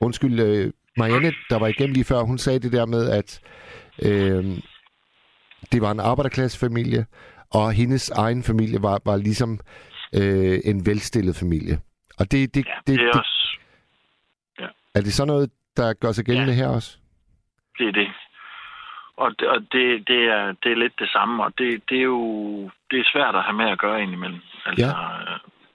[0.00, 3.40] Undskyld, øh, Marianne, der var igennem lige før, hun sagde det der med, at
[4.02, 4.44] øh,
[5.72, 7.06] det var en arbejderklassefamilie,
[7.54, 9.60] og hendes egen familie var, var ligesom
[10.14, 11.78] øh, en velstillet familie.
[12.18, 13.58] Og det, det, Ja, det, det er det, også...
[14.94, 16.58] er det sådan noget, der gør sig gældende Ja.
[16.58, 16.98] her også?
[17.78, 18.08] Det er det.
[19.16, 22.02] Og, det, og det, det, er, det er lidt det samme, og det, det er
[22.02, 22.22] jo
[22.90, 24.40] det er svært at have med at gøre indimellem.
[24.66, 24.92] Altså, ja.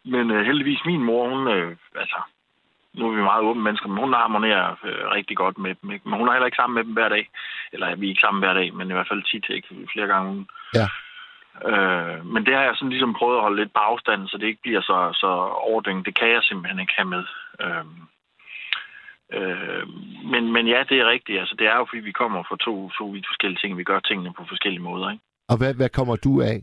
[0.05, 2.19] Men uh, heldigvis min mor, hun, uh, altså,
[2.93, 5.91] nu er vi meget åbne mennesker, men hun harmonerer uh, rigtig godt med dem.
[5.91, 6.09] Ikke?
[6.09, 7.29] Men hun er heller ikke sammen med dem hver dag.
[7.73, 9.67] Eller vi er ikke sammen hver dag, men i hvert fald tit, ikke?
[9.93, 10.47] flere gange ugen.
[10.79, 10.87] Ja.
[11.69, 14.47] Øh, men det har jeg sådan ligesom prøvet at holde lidt på afstand, så det
[14.47, 15.27] ikke bliver så, så
[15.69, 16.05] overdænget.
[16.05, 17.23] Det kan jeg simpelthen ikke have med.
[17.63, 17.85] Øh,
[19.37, 19.83] øh,
[20.31, 21.39] men, men ja, det er rigtigt.
[21.39, 23.77] Altså, det er jo, fordi vi kommer fra to, to vidt forskellige ting.
[23.77, 25.11] Vi gør tingene på forskellige måder.
[25.11, 26.57] Ikke, Og hvad, hvad kommer du af?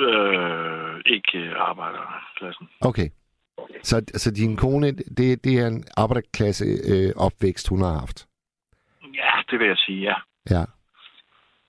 [0.00, 2.68] øh, ikke øh, arbejderklassen.
[2.80, 3.08] Okay.
[3.82, 8.26] Så, så din kone, det, det er en arbejderklasse øh, opvækst, hun har haft?
[9.14, 10.16] Ja, det vil jeg sige, ja.
[10.50, 10.64] Ja.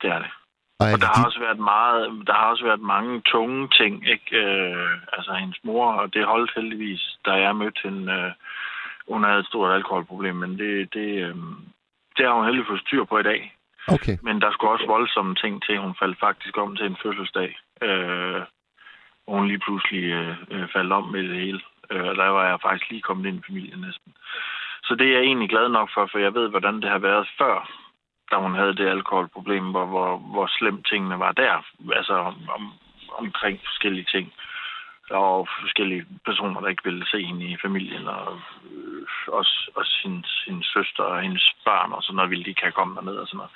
[0.02, 0.32] Det er det.
[0.80, 4.08] Og, Og der det har også været meget, der har også været mange tunge ting,
[4.08, 4.38] ikke?
[4.38, 8.14] Øh, altså hendes mor, og det holdt heldigvis, da jeg mødte hende.
[8.14, 8.32] Øh,
[9.08, 11.36] hun havde et stort alkoholproblem, men det, det, øh,
[12.18, 13.56] det har hun heldigvis fået styr på i dag.
[13.88, 14.18] Okay.
[14.22, 15.78] Men der skulle også voldsomme ting til.
[15.78, 17.60] Hun faldt faktisk om til en fødselsdag.
[17.82, 18.42] Øh,
[19.28, 21.62] og hun lige pludselig øh, øh, faldt om med det hele.
[21.92, 24.14] Øh, og der var jeg faktisk lige kommet ind i familien næsten.
[24.84, 27.28] Så det er jeg egentlig glad nok for, for jeg ved, hvordan det har været
[27.38, 27.70] før,
[28.32, 31.66] da hun havde det alkoholproblem, hvor, hvor, hvor slemt tingene var der.
[31.96, 32.74] Altså om, om,
[33.18, 34.34] omkring forskellige ting.
[35.10, 40.44] Og forskellige personer, der ikke ville se hende i familien, og øh, også, også hendes,
[40.48, 43.28] hendes søster og hendes børn, og sådan noget, ville de ikke have kommet derned og
[43.28, 43.52] sådan noget.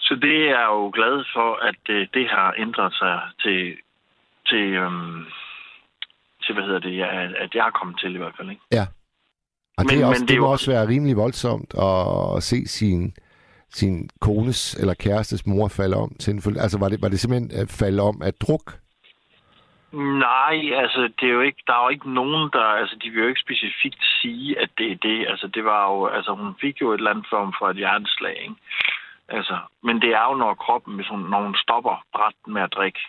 [0.00, 3.76] Så det er jeg jo glad for, at det, det har ændret sig til,
[4.46, 5.26] til, øhm,
[6.44, 7.08] til hvad hedder det, ja,
[7.44, 8.50] at jeg er kommet til i hvert fald.
[8.50, 8.62] Ikke?
[9.78, 12.36] Og det, Men- er også, men det, det må jo- også være rimelig voldsomt at,
[12.36, 13.14] at se sin,
[13.70, 16.56] sin kones eller kærestes mor falde om til en fuld...
[16.56, 18.66] Altså, var det, var det simpelthen at falde om af druk?
[20.26, 23.22] Nej, altså, det er jo ikke, der er jo ikke nogen, der, altså, de vil
[23.22, 25.26] jo ikke specifikt sige, at det er det.
[25.28, 28.36] Altså, det var jo, altså, hun fik jo et eller andet form for et hjerneslag,
[28.42, 28.54] ikke?
[29.28, 32.72] Altså, men det er jo, når kroppen, hvis hun, når hun stopper bræt med at
[32.72, 33.00] drikke,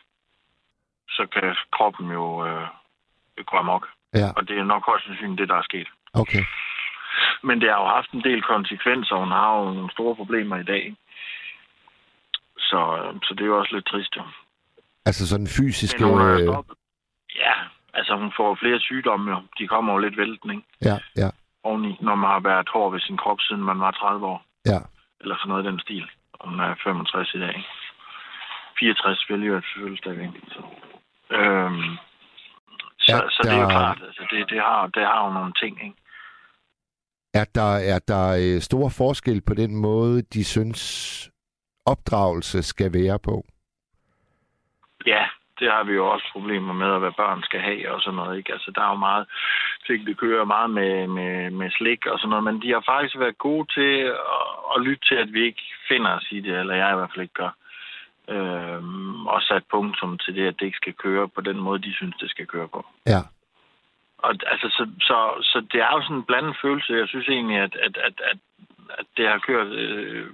[1.09, 2.67] så kan kroppen jo øh,
[3.43, 3.88] gå amok.
[4.13, 5.88] Ja, Og det er nok højst sandsynligt det, der er sket.
[6.13, 6.43] okay.
[7.43, 9.15] Men det har jo haft en del konsekvenser.
[9.15, 10.95] Hun har jo nogle store problemer i dag.
[12.57, 14.21] Så, øh, så det er jo også lidt trist, jo.
[15.05, 16.03] Altså sådan fysiske...
[16.03, 16.63] Men hun har øh.
[17.36, 17.53] Ja,
[17.93, 19.38] altså hun får flere sygdomme, jo.
[19.59, 20.63] De kommer jo lidt vælten, ikke?
[20.81, 21.29] Ja, ja.
[21.63, 24.45] oveni, når man har været hård ved sin krop, siden man var 30 år.
[24.65, 24.79] Ja.
[25.21, 26.09] Eller sådan noget i den stil.
[26.33, 27.67] Og hun er 65 i dag.
[28.79, 30.29] 64 vil jo selvfølgelig stadigvæk.
[33.06, 35.34] Så, så, så det er jo der- klart, altså det, det, har, det har jo
[35.34, 35.95] nogle ting, ikke?
[37.34, 38.26] Er der, er der
[38.56, 40.82] øh, stor forskel på den måde, de synes,
[41.86, 43.45] opdragelse skal være på?
[45.06, 45.24] Ja,
[45.60, 48.38] det har vi jo også problemer med, hvad børn skal have og sådan noget.
[48.38, 48.53] Ikke?
[48.53, 49.26] Altså, der er jo meget
[49.88, 53.20] ting, det kører meget med, med, med slik og sådan noget, men de har faktisk
[53.20, 53.91] været gode til
[54.39, 57.10] at, at lytte til, at vi ikke finder os i det, eller jeg i hvert
[57.14, 57.51] fald ikke gør.
[58.30, 61.93] Øhm, og sat punktum til det, at det ikke skal køre på den måde, de
[61.93, 62.86] synes, det skal køre på.
[63.05, 63.21] Ja.
[64.17, 66.93] Og altså, så, så, så det er jo sådan en blandet følelse.
[66.93, 68.38] Jeg synes egentlig, at, at, at, at,
[68.99, 70.28] at det har kørt øh,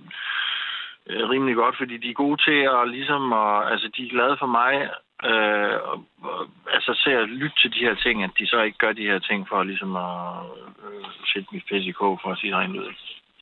[1.10, 4.38] øh, rimelig godt, fordi de er gode til at ligesom, og, altså de er glade
[4.40, 4.90] for mig,
[5.30, 8.78] øh, og, og, altså se at lytte til de her ting, at de så ikke
[8.78, 10.46] gør de her ting for ligesom at
[10.86, 12.94] øh, sætte mit pis i kog, for at sige rent ud.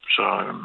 [0.10, 0.56] Så, øh,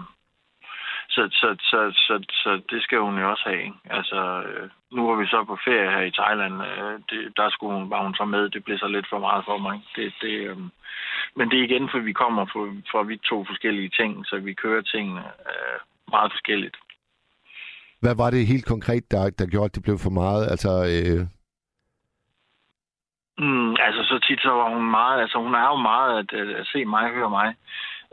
[1.15, 3.63] så, så, så, så, så det skal hun jo også have.
[3.69, 3.79] Ikke?
[3.99, 6.55] Altså, øh, nu var vi så på ferie her i Thailand.
[6.69, 8.51] Øh, det, der skulle hun, var hun så med.
[8.51, 9.77] Det blev så lidt for meget for mig.
[9.97, 10.59] Det, det, øh,
[11.37, 14.53] men det er igen, for vi kommer fra, fra vi to forskellige ting, så vi
[14.55, 15.79] kører tingene øh,
[16.15, 16.77] meget forskelligt.
[18.03, 20.45] Hvad var det helt konkret, der, der gjorde, at det blev for meget?
[20.53, 21.27] Altså, øh,
[23.39, 26.49] Mm, altså så tit så var hun meget, altså hun er jo meget at, at,
[26.61, 27.55] at se mig, høre mig.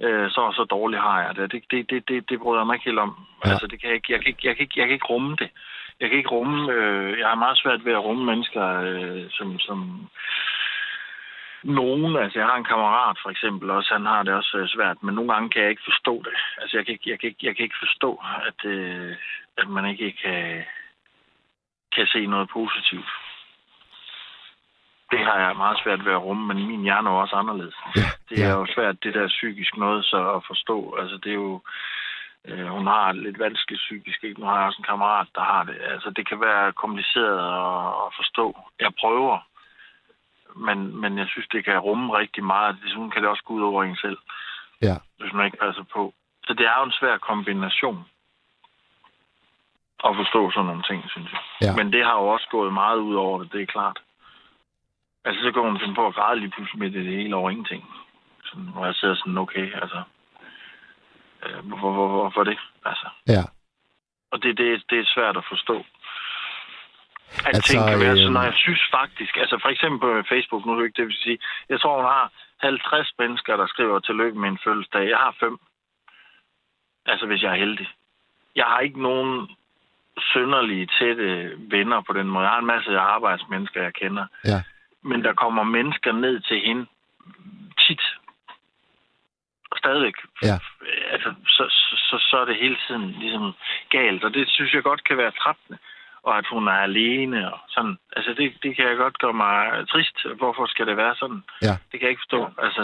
[0.03, 1.51] Øh, så så dårligt har jeg det.
[1.51, 3.27] Det, det, det, det, det bryder jeg mig ikke helt om.
[3.45, 3.49] Ja.
[3.49, 5.35] Altså det kan jeg, ikke, jeg, kan ikke, jeg, kan ikke, jeg kan ikke rumme
[5.35, 5.49] det.
[5.99, 9.59] Jeg kan ikke rumme, øh, jeg har meget svært ved at rumme mennesker, øh, som,
[9.59, 10.09] som
[11.63, 15.03] nogen, altså jeg har en kammerat for eksempel også, han har det også øh, svært,
[15.03, 16.33] men nogle gange kan jeg ikke forstå det.
[16.61, 19.15] Altså jeg kan ikke, jeg kan ikke, jeg kan ikke forstå, at, øh,
[19.57, 20.63] at man ikke kan,
[21.95, 23.09] kan se noget positivt.
[25.11, 27.75] Det har jeg meget svært ved at rumme, men min hjerne er også anderledes.
[27.95, 30.95] ja, Det er ja, jo svært, det der psykisk noget, så at forstå.
[30.99, 31.61] Altså, det er jo...
[32.45, 34.39] Øh, hun har lidt vanskeligt psykisk, ikke?
[34.39, 35.77] Nu har jeg også en kammerat, der har det.
[35.93, 38.45] Altså, det kan være kompliceret at, at forstå.
[38.79, 39.37] Jeg prøver,
[40.55, 42.77] men, men jeg synes, det kan rumme rigtig meget.
[42.83, 44.17] Desuden kan det også gå ud over en selv,
[44.81, 44.95] ja.
[45.19, 46.13] hvis man ikke passer på.
[46.43, 48.05] Så det er jo en svær kombination
[50.07, 51.41] at forstå sådan nogle ting, synes jeg.
[51.61, 51.75] Ja.
[51.75, 53.97] Men det har jo også gået meget ud over det, det er klart.
[55.25, 57.49] Altså, så går hun finde på at græde lige pludselig med det, det hele over
[57.49, 57.83] ingenting.
[58.43, 60.01] Sådan, hvor jeg sidder sådan, okay, altså...
[61.45, 62.59] Øh, hvorfor, hvor, det?
[62.85, 63.43] Altså, ja.
[64.31, 65.77] og det, det, det er svært at forstå.
[67.37, 70.09] At Altså, ting kan være øh, sådan, og jeg synes faktisk, altså for eksempel på
[70.29, 73.67] Facebook, nu er det ikke det, vil sige, jeg tror, hun har 50 mennesker, der
[73.67, 75.09] skriver tillykke med en fødselsdag.
[75.09, 75.57] Jeg har fem.
[77.05, 77.87] Altså, hvis jeg er heldig.
[78.55, 79.49] Jeg har ikke nogen
[80.17, 82.43] synderlige tætte venner på den måde.
[82.43, 84.25] Jeg har en masse arbejdsmennesker, jeg kender.
[84.45, 84.61] Ja.
[85.03, 86.85] Men der kommer mennesker ned til hende
[87.79, 88.03] tit.
[89.71, 90.17] Og stadigvæk.
[90.43, 90.57] Ja.
[91.13, 91.63] Altså, så,
[92.09, 93.53] så, så, er det hele tiden ligesom
[93.89, 94.23] galt.
[94.23, 95.77] Og det synes jeg godt kan være trættende.
[96.23, 97.97] Og at hun er alene og sådan.
[98.15, 100.17] Altså, det, det kan jeg godt gøre mig trist.
[100.37, 101.43] Hvorfor skal det være sådan?
[101.61, 101.75] Ja.
[101.89, 102.41] Det kan jeg ikke forstå.
[102.65, 102.81] Altså,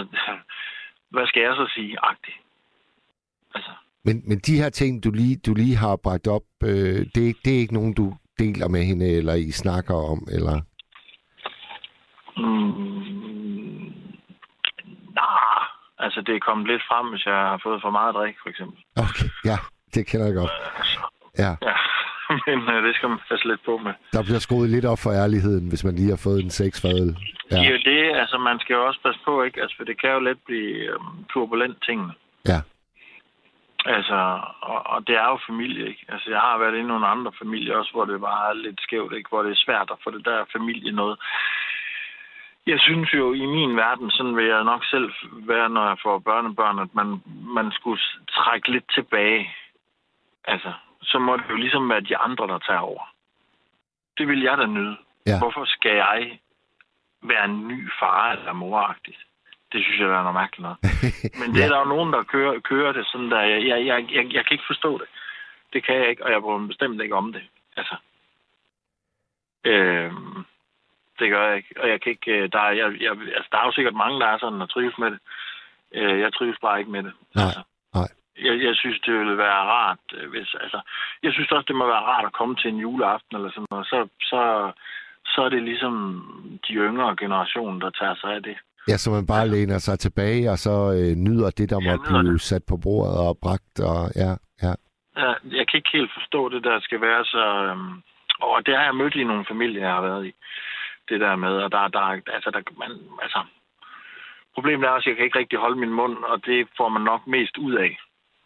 [1.13, 1.97] hvad skal jeg så sige?
[2.03, 2.37] Agtigt.
[3.55, 3.71] Altså,
[4.05, 7.51] Men, men de her ting, du lige, du lige har bragt op, øh, det, det
[7.55, 10.61] er ikke nogen, du deler med hende, eller I snakker om, eller...
[12.37, 13.93] Mm,
[15.17, 15.61] nah,
[15.99, 18.79] altså det er kommet lidt frem, hvis jeg har fået for meget drik, for eksempel.
[19.05, 19.57] Okay, ja,
[19.95, 20.51] det kender jeg godt.
[20.77, 20.99] Altså,
[21.43, 21.75] Ja, ja,
[22.47, 23.93] men øh, det skal man passe lidt på med.
[24.13, 27.09] der bliver skruet lidt op for ærligheden, hvis man lige har fået en sexfadel.
[27.51, 27.61] Ja.
[27.69, 29.61] Jo det, altså man skal jo også passe på, ikke?
[29.61, 32.13] Altså, for det kan jo let blive øhm, turbulent tingene.
[32.47, 32.59] ja,
[33.95, 34.19] Altså,
[34.71, 36.05] og, og det er jo familie, ikke?
[36.09, 38.79] Altså, jeg har været inde i nogle andre familier også, hvor det bare er lidt
[38.81, 39.29] skævt, ikke?
[39.29, 41.17] Hvor det er svært at få det der familie noget.
[42.67, 46.19] Jeg synes jo, i min verden, sådan vil jeg nok selv være, når jeg får
[46.19, 47.21] børnebørn, at man,
[47.57, 49.55] man skulle trække lidt tilbage.
[50.45, 53.13] Altså, så må det jo ligesom være de andre, der tager over.
[54.17, 54.97] Det vil jeg da nyde.
[55.25, 55.37] Ja.
[55.39, 56.39] Hvorfor skal jeg
[57.21, 59.17] være en ny far eller moragtig?
[59.71, 60.77] Det synes jeg er noget mærkeligt noget.
[61.39, 61.73] Men det er ja.
[61.73, 63.41] der jo nogen, der kører, kører det sådan der.
[63.41, 65.07] Jeg, jeg, jeg, jeg, jeg kan ikke forstå det.
[65.73, 67.43] Det kan jeg ikke, og jeg bryder bestemt ikke om det.
[67.77, 67.95] Altså.
[69.63, 70.45] Øhm,
[71.19, 71.73] det gør jeg ikke.
[71.81, 72.31] Og jeg kan ikke...
[72.37, 74.65] øh, Der er, jeg, jeg, altså, der er jo sikkert mange, der er sådan, der
[74.65, 75.19] trives med det.
[75.97, 77.13] Øh, jeg trives bare ikke med det.
[77.35, 77.61] Nej, Altså.
[77.95, 78.09] nej.
[78.47, 80.55] Jeg, jeg synes, det ville være rart, øh, hvis...
[80.63, 80.79] Altså,
[81.23, 83.87] jeg synes også, det må være rart at komme til en juleaften eller sådan noget.
[83.87, 84.41] Så, så,
[85.25, 85.93] så er det ligesom
[86.67, 88.57] de yngre generationer, der tager sig af det.
[88.87, 92.33] Ja, så man bare læner sig tilbage, og så øh, nyder det, der måtte blive
[92.33, 92.41] det.
[92.41, 94.31] sat på bordet og bragt, og ja,
[94.63, 94.73] ja.
[95.23, 97.43] Ja, jeg kan ikke helt forstå det, der skal være så...
[97.63, 97.93] Øhm,
[98.41, 100.33] og det har jeg mødt i nogle familier, jeg har været i.
[101.09, 101.99] Det der med, og der, der,
[102.35, 102.91] altså, der, man,
[103.21, 103.39] altså,
[104.57, 107.03] Problemet er også, at jeg kan ikke rigtig holde min mund, og det får man
[107.11, 107.91] nok mest ud af.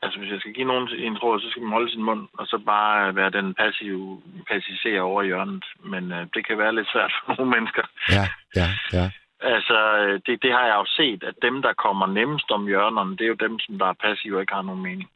[0.04, 2.46] Altså, hvis jeg skal give nogen en råd, så skal man holde sin mund, og
[2.52, 5.66] så bare være den passive, passiviserer over hjørnet.
[5.92, 7.86] Men øh, det kan være lidt svært for nogle mennesker.
[8.18, 8.26] Ja,
[8.60, 9.06] ja, ja.
[9.54, 13.12] Altså, øh, det, det har jeg jo set, at dem, der kommer nemmest om hjørnerne,
[13.18, 15.10] det er jo dem, som der er passive og ikke har nogen mening.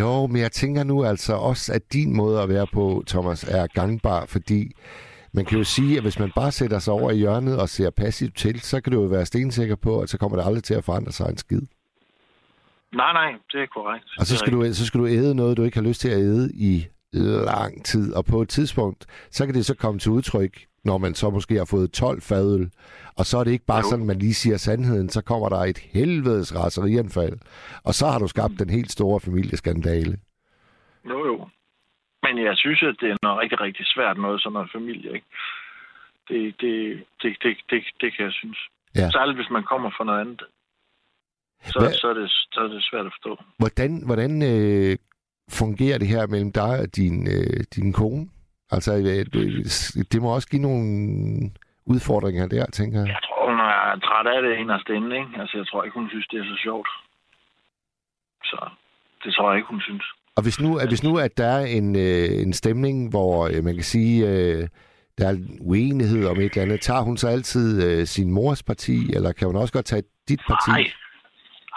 [0.00, 3.66] Jo, men jeg tænker nu altså også, at din måde at være på, Thomas, er
[3.66, 4.60] gangbar, fordi
[5.34, 7.90] man kan jo sige, at hvis man bare sætter sig over i hjørnet og ser
[7.90, 10.74] passivt til, så kan du jo være stensikker på, at så kommer det aldrig til
[10.74, 11.62] at forandre sig en skid.
[12.92, 14.04] Nej, nej, det er korrekt.
[14.18, 16.18] Og så skal, du, så skal du æde noget, du ikke har lyst til at
[16.18, 16.86] æde i
[17.44, 18.14] lang tid.
[18.14, 21.54] Og på et tidspunkt, så kan det så komme til udtryk, når man så måske
[21.56, 22.70] har fået 12 fadøl.
[23.16, 23.90] Og så er det ikke bare jo.
[23.90, 25.08] sådan, man lige siger sandheden.
[25.08, 27.38] Så kommer der et helvedes raserianfald.
[27.84, 30.18] Og så har du skabt den helt store familieskandale.
[31.08, 31.48] Jo, jo.
[32.24, 35.26] Men jeg synes, at det er noget rigtig, rigtig svært noget, sådan noget familie, ikke?
[36.28, 36.74] Det, det,
[37.22, 38.58] det, det, det, det kan jeg synes.
[38.96, 39.10] Ja.
[39.10, 40.42] Særligt hvis man kommer fra noget andet.
[41.64, 43.32] Så, så, er, det, så er det svært at forstå.
[43.58, 44.96] Hvordan, hvordan øh,
[45.60, 48.26] fungerer det her mellem dig og din, øh, din kone?
[48.70, 50.84] Altså, øh, det må også give nogle
[51.86, 53.08] udfordringer der, tænker jeg.
[53.08, 55.30] Jeg tror, hun er træt af det inderst inde, ikke?
[55.40, 56.88] Altså, jeg tror ikke, hun synes, det er så sjovt.
[58.44, 58.68] Så
[59.24, 60.04] det tror jeg ikke, hun synes.
[60.36, 63.64] Og hvis nu, at, hvis nu at der er en, øh, en stemning, hvor øh,
[63.64, 64.68] man kan sige, øh,
[65.18, 68.96] der er uenighed om et eller andet, tager hun så altid øh, sin mors parti,
[69.16, 70.70] eller kan hun også godt tage dit parti?
[70.70, 70.84] Nej,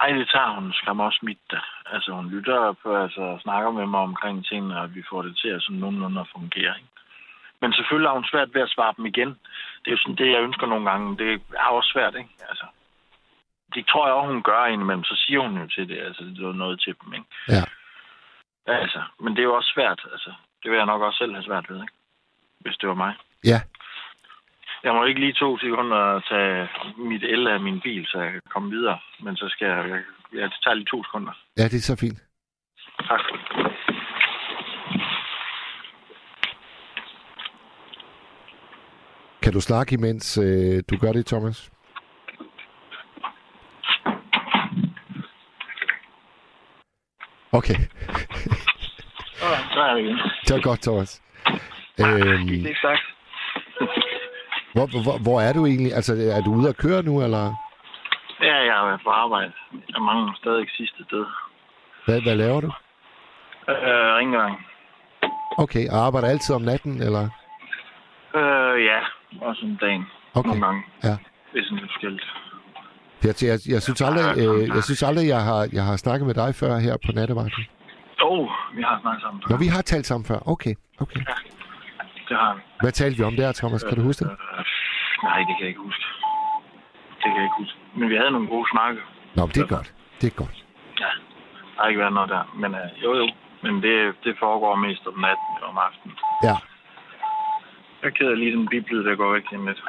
[0.01, 1.59] ej, det tager hun skam også mit da.
[1.93, 5.49] Altså, hun lytter på, altså, snakker med mig omkring tingene, og vi får det til
[5.49, 6.73] at sådan nogenlunde at fungere.
[6.79, 6.91] Ikke?
[7.61, 9.29] Men selvfølgelig har hun svært ved at svare dem igen.
[9.81, 11.17] Det er jo sådan det, jeg ønsker nogle gange.
[11.17, 12.33] Det er også svært, ikke?
[12.49, 12.65] Altså,
[13.73, 15.03] det tror jeg også, hun gør indimellem.
[15.03, 15.99] Så siger hun jo til det.
[16.07, 17.27] Altså, det er noget til dem, ikke?
[17.49, 17.63] Ja.
[18.67, 20.01] Altså, men det er jo også svært.
[20.11, 20.31] Altså,
[20.63, 21.93] det vil jeg nok også selv have svært ved, ikke?
[22.59, 23.13] Hvis det var mig.
[23.43, 23.59] Ja.
[24.83, 28.41] Jeg må ikke lige to sekunder tage mit el af min bil, så jeg kan
[28.49, 28.99] komme videre.
[29.19, 29.89] Men så skal jeg...
[29.89, 30.03] jeg
[30.33, 31.33] ja, det tager lige to sekunder.
[31.57, 32.19] Ja, det er så fint.
[33.09, 33.21] Tak.
[39.41, 41.71] Kan du snakke imens øh, du gør det, Thomas?
[47.51, 47.75] Okay.
[49.73, 50.17] så er det igen.
[50.47, 51.21] Det var godt, Thomas.
[51.99, 53.03] Øhm, det er ikke sagt.
[54.73, 55.93] hvor, hvor, hvor er du egentlig?
[55.93, 57.43] Altså, er du ude at køre nu, eller?
[58.41, 59.51] Ja, jeg har været på arbejde.
[59.93, 61.25] Jeg mangler stadig sidste sted.
[62.05, 62.71] Hvad, hvad laver du?
[63.69, 64.65] Øh, rengøring.
[65.57, 67.29] Okay, og arbejder altid om natten, eller?
[68.35, 68.99] Øh, ja,
[69.41, 70.05] også om dagen.
[70.35, 70.47] Okay.
[70.49, 70.83] Nogle gange.
[71.03, 71.15] Ja.
[71.53, 72.25] Det er sådan lidt forskelligt.
[73.23, 76.35] Jeg, jeg, jeg, synes aldrig, øh, jeg synes aldrig, jeg har, jeg har snakket med
[76.35, 77.63] dig før her på nattevagten.
[78.21, 79.43] Jo, oh, vi har snakket sammen.
[79.49, 80.39] Nå, vi har talt sammen før.
[80.53, 81.21] Okay, okay.
[81.31, 81.35] Ja,
[82.29, 82.61] det har vi.
[82.81, 83.83] Hvad talte vi om der, Thomas?
[83.83, 84.31] Kan du huske det?
[84.31, 84.37] Øh,
[85.23, 86.05] nej, det kan jeg ikke huske.
[87.21, 87.77] Det kan jeg ikke huske.
[87.97, 88.99] Men vi havde nogle gode snakke.
[89.35, 89.93] Nå, men det er godt.
[90.21, 90.57] Det er godt.
[91.03, 91.11] Ja,
[91.73, 92.43] der har ikke været noget der.
[92.61, 93.27] Men øh, jo, jo.
[93.63, 96.15] Men det, det foregår mest om natten og om aftenen.
[96.43, 96.55] Ja.
[98.03, 99.81] Jeg keder lige den biblid, der går væk lige lidt.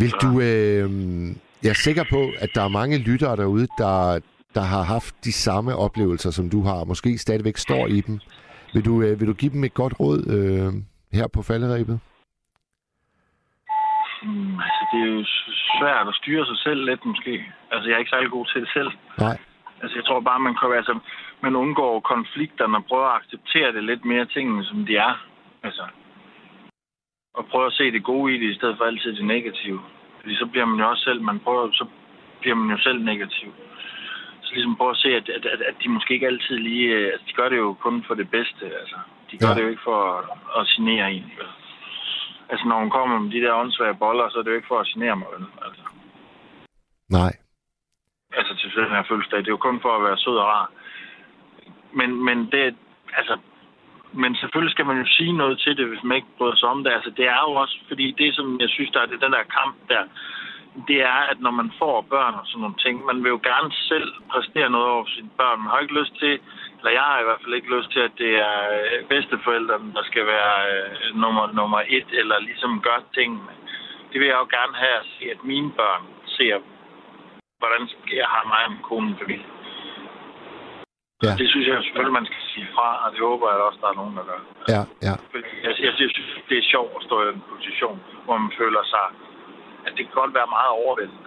[0.00, 0.30] Vil du...
[0.40, 0.90] Øh,
[1.64, 4.20] jeg er sikker på, at der er mange lyttere derude, der,
[4.54, 6.84] der har haft de samme oplevelser, som du har.
[6.84, 8.20] Måske stadigvæk står i dem.
[8.74, 10.72] Vil du, øh, vil du give dem et godt råd øh,
[11.18, 12.00] her på falderæbet?
[14.22, 15.24] Mm, altså, det er jo
[15.78, 17.44] svært at styre sig selv lidt, måske.
[17.72, 18.90] Altså, jeg er ikke særlig god til det selv.
[19.18, 19.38] Nej.
[19.82, 20.98] Altså, jeg tror bare, man kan altså,
[21.42, 25.14] man undgår konflikterne og prøver at acceptere det lidt mere tingene, som de er.
[25.62, 25.84] Altså,
[27.34, 29.80] og prøve at se det gode i det, i stedet for altid det negative.
[30.22, 31.86] Fordi så bliver man jo også selv, man prøver, så
[32.40, 33.54] bliver man jo selv negativ.
[34.42, 37.24] Så ligesom prøve at se, at, at, at de måske ikke altid lige, øh, altså
[37.28, 38.96] de gør det jo kun for det bedste, altså.
[39.30, 39.54] De gør Ja.
[39.54, 40.24] det jo ikke for at,
[40.60, 41.32] at genere en.
[42.48, 44.78] Altså når hun kommer med de der åndssvage boller, så er det jo ikke for
[44.80, 45.46] at genere mig, vel?
[45.66, 45.82] Altså,
[47.10, 47.32] Nej.
[48.36, 49.38] altså til den her fødselsdag.
[49.38, 50.70] Det er jo kun for at være sød og rar.
[51.92, 52.76] Men, men det,
[53.16, 53.38] altså,
[54.12, 56.84] men selvfølgelig skal man jo sige noget til det, hvis man ikke bryder sig om
[56.84, 56.90] det.
[56.92, 59.52] Altså, det er jo også, fordi det, som jeg synes, der er det, den der
[59.58, 60.02] kamp der,
[60.88, 63.72] det er, at når man får børn og sådan nogle ting, man vil jo gerne
[63.90, 65.58] selv præstere noget over for sine børn.
[65.58, 66.34] Man har ikke lyst til,
[66.78, 70.04] eller jeg har i hvert fald ikke lyst til, at det er øh, bedsteforældrene, der
[70.10, 73.52] skal være øh, nummer, nummer et, eller ligesom gør tingene.
[74.10, 76.02] Det vil jeg jo gerne have at se, at mine børn
[76.36, 76.56] ser,
[77.60, 77.82] hvordan
[78.20, 79.61] jeg har mig og min kone familie.
[81.26, 81.32] Ja.
[81.40, 83.98] Det synes jeg selvfølgelig, man skal sige fra, og det håber jeg også, der er
[84.00, 84.40] nogen, der gør.
[84.74, 85.14] Ja, ja.
[85.66, 86.14] Jeg, jeg synes,
[86.48, 89.06] det er sjovt at stå i den position, hvor man føler sig,
[89.86, 91.22] at det kan godt være meget overvældende.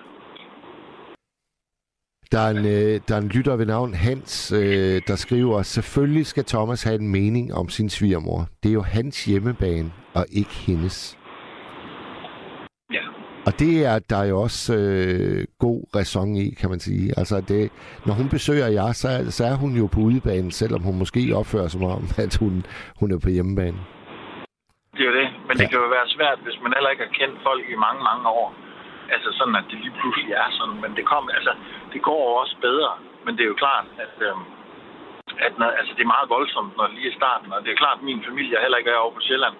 [2.34, 6.26] Der er, en, øh, der er en lytter ved navn Hans, øh, der skriver, selvfølgelig
[6.26, 8.39] skal Thomas have en mening om sin svigermor.
[8.64, 11.18] Det er jo hans hjemmebane, og ikke hendes.
[13.48, 17.06] Og det er der er jo også øh, god ræson i, kan man sige.
[17.20, 17.62] Altså, det,
[18.08, 21.70] når hun besøger jer, så, så er hun jo på udebanen, selvom hun måske opfører
[21.72, 22.54] sig om, at hun,
[23.00, 23.80] hun er på hjemmebane.
[24.96, 25.30] Det er jo det.
[25.48, 25.60] Men ja.
[25.60, 28.26] det kan jo være svært, hvis man heller ikke har kendt folk i mange, mange
[28.41, 28.50] år.
[29.16, 30.78] Altså sådan, at det lige pludselig er sådan.
[30.84, 31.54] Men det, kom, altså,
[31.93, 32.91] det går også bedre.
[33.26, 34.36] Men det er jo klart, at, øh,
[35.48, 37.50] at når, altså, det er meget voldsomt, når lige er starten.
[37.56, 39.56] Og det er klart, at min familie heller ikke er over på Sjælland.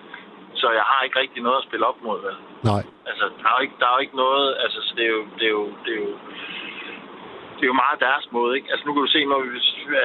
[0.62, 2.38] Så jeg har ikke rigtig noget at spille op mod, vel?
[2.72, 2.84] Nej.
[3.10, 4.48] Altså, der er jo ikke, der er jo ikke noget...
[4.64, 5.24] Altså, så det er jo...
[5.40, 6.12] Det er jo, det er jo
[7.56, 8.72] det er jo meget deres måde, ikke?
[8.72, 9.50] Altså, nu kan du se, når vi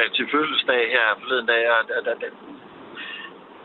[0.03, 2.31] er til fødselsdag her forleden dag, og der, der, der,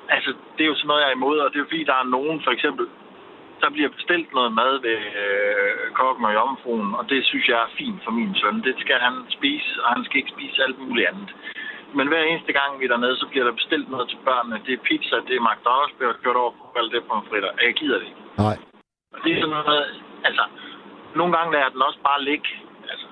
[0.10, 1.98] altså, det er jo sådan noget, jeg er imod, og det er jo fordi, der
[2.00, 2.86] er nogen, for eksempel,
[3.62, 7.76] der bliver bestilt noget mad ved øh, kokken og jomfruen, og det synes jeg er
[7.78, 8.64] fint for min søn.
[8.68, 11.30] Det skal han spise, og han skal ikke spise alt muligt andet.
[11.98, 14.64] Men hver eneste gang, vi er dernede, så bliver der bestilt noget til børnene.
[14.66, 17.52] Det er pizza, det er McDonald's, bliver kørt over på, det er pomfritter.
[17.66, 18.24] Jeg gider det ikke.
[18.46, 18.58] Nej.
[19.14, 19.86] Og det er sådan noget,
[20.28, 20.44] altså,
[21.20, 22.50] nogle gange lader den også bare ligge.
[22.92, 23.08] Altså,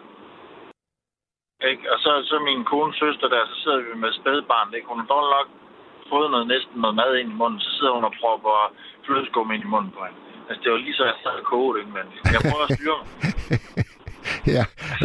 [1.72, 1.84] ikke?
[1.94, 4.88] Og så, så min kones søster der, så sidder vi med spædbarn, ikke?
[4.92, 5.50] Hun har dårligt nok
[6.12, 8.74] fået noget, næsten noget mad ind i munden, så sidder hun og propper
[9.06, 10.20] flødeskum ind i munden på hende.
[10.48, 12.22] Altså, det var lige så, jeg sad og kogede indvendigt.
[12.36, 13.08] Jeg prøver at styre mig.
[14.58, 14.64] ja,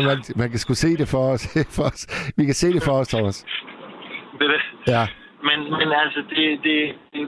[0.08, 1.42] man, man kan sgu se det for os.
[1.76, 2.00] for os.
[2.38, 3.36] Vi kan se det for os, Thomas.
[4.38, 4.62] Det er det.
[4.94, 5.04] Ja.
[5.48, 6.78] Men, men altså, det, det,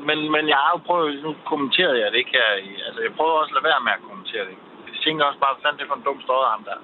[0.09, 2.51] men, men jeg har jo prøvet, nu kommenterede jeg det ikke her
[2.87, 4.57] altså jeg prøver også at lade være med at kommentere det.
[4.93, 6.79] Jeg tænker også bare, hvad det er for en dum støj ham der.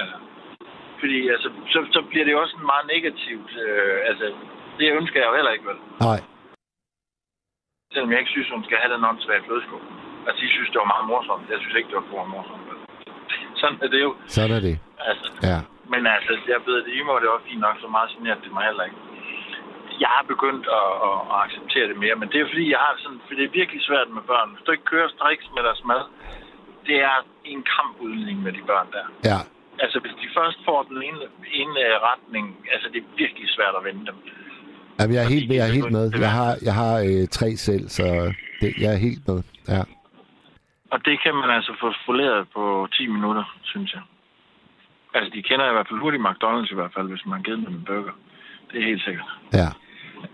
[0.00, 0.16] Altså,
[1.00, 4.26] fordi altså, så, så bliver det jo også en meget negativt, øh, altså,
[4.78, 5.78] det ønsker jeg jo heller ikke, vel?
[6.08, 6.20] Nej.
[7.92, 9.82] Selvom jeg ikke synes, hun skal have den åndssvage flødeskum.
[10.26, 11.50] Altså, de synes, det var meget morsomt.
[11.52, 12.65] Jeg synes ikke, det var for morsomt.
[13.60, 14.10] Sådan er det jo.
[14.36, 14.76] Sådan er det.
[15.10, 15.58] Altså, Ja.
[15.92, 18.52] men altså, jeg ved det i mig, det var fint nok, så meget generet det
[18.56, 19.00] mig heller ikke.
[20.04, 22.94] Jeg har begyndt at, at, at, acceptere det mere, men det er fordi, jeg har
[23.02, 24.48] sådan, for det er virkelig svært med børn.
[24.54, 26.02] Hvis du ikke kører striks med deres mad,
[26.88, 27.18] det er
[27.52, 29.06] en kampudligning med de børn der.
[29.30, 29.38] Ja.
[29.84, 31.22] Altså, hvis de først får den ene,
[31.60, 32.44] ene øh, retning,
[32.74, 34.16] altså, det er virkelig svært at vende dem.
[34.98, 36.04] Jamen, jeg er helt, jeg er helt med.
[36.26, 38.04] Jeg har, jeg har øh, tre selv, så
[38.60, 39.38] det, jeg er helt med.
[39.74, 39.82] Ja.
[40.92, 44.02] Og det kan man altså få spoleret på 10 minutter, synes jeg.
[45.14, 47.58] Altså, de kender i hvert fald hurtigt McDonald's i hvert fald, hvis man har givet
[47.66, 48.14] dem en burger.
[48.70, 49.30] Det er helt sikkert.
[49.60, 49.68] Ja.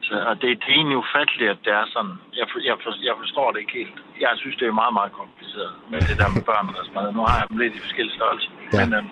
[0.06, 2.14] Så, og det, det er egentlig ufatteligt, at det er sådan.
[2.38, 3.96] Jeg, for- jeg, for- jeg forstår det ikke helt.
[4.24, 7.06] Jeg synes, det er meget, meget kompliceret med det der med børn og deres mad.
[7.16, 8.50] Nu har jeg dem lidt i forskellige størrelser.
[8.72, 8.78] Ja.
[8.80, 9.08] Men øhm,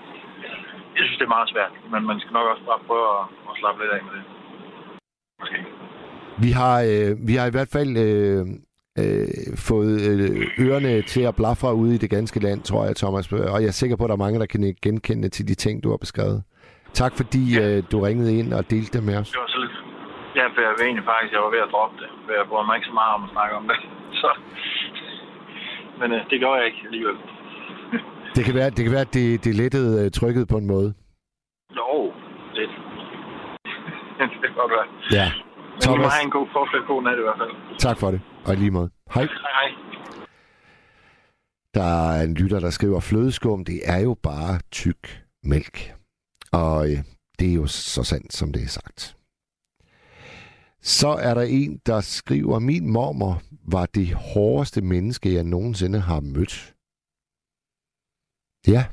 [0.96, 1.72] jeg synes, det er meget svært.
[1.92, 4.24] Men man skal nok også bare prøve at, at slappe lidt af med det.
[5.40, 5.58] Måske.
[6.44, 8.42] Vi har, øh, vi har i hvert fald øh,
[9.00, 13.32] øh, fået øh, ørerne til at blafre ude i det ganske land, tror jeg, Thomas.
[13.32, 15.82] Og jeg er sikker på, at der er mange, der kan genkende til de ting,
[15.84, 16.42] du har beskrevet.
[16.92, 19.30] Tak fordi øh, du ringede ind og delte det med os.
[19.30, 19.76] Det var så lidt...
[20.38, 22.10] Ja, for jeg var egentlig faktisk, jeg var ved at droppe det.
[22.24, 23.78] For jeg bruger mig ikke så meget om at snakke om det.
[24.20, 24.28] Så...
[26.00, 27.16] Men øh, det gjorde jeg ikke alligevel.
[28.36, 30.88] Det kan være, det kan være at det, det lettede øh, trykket på en måde.
[31.78, 32.12] Jo,
[32.58, 32.72] lidt.
[34.42, 34.86] det kan godt være.
[35.18, 35.26] Ja.
[35.80, 36.04] Men Thomas.
[36.04, 37.78] I må have en god fortsat god nat i hvert fald.
[37.78, 38.20] tak for det.
[38.46, 38.90] Og i lige måde.
[39.14, 39.22] Hej.
[39.22, 39.70] Hej, hej.
[41.74, 45.94] Der er en lytter, der skriver, flødeskum, det er jo bare tyk mælk.
[46.52, 46.98] Og øh,
[47.38, 49.16] det er jo så sandt, som det er sagt.
[50.82, 56.20] Så er der en, der skriver, min mormor var det hårdeste menneske, jeg nogensinde har
[56.20, 56.74] mødt.
[58.66, 58.84] Ja.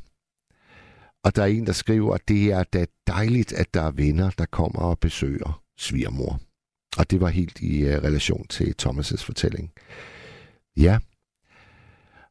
[1.23, 4.45] Og der er en, der skriver, det er da dejligt, at der er venner, der
[4.45, 6.39] kommer og besøger svigermor.
[6.97, 9.71] Og det var helt i uh, relation til Thomas' fortælling.
[10.77, 10.99] Ja.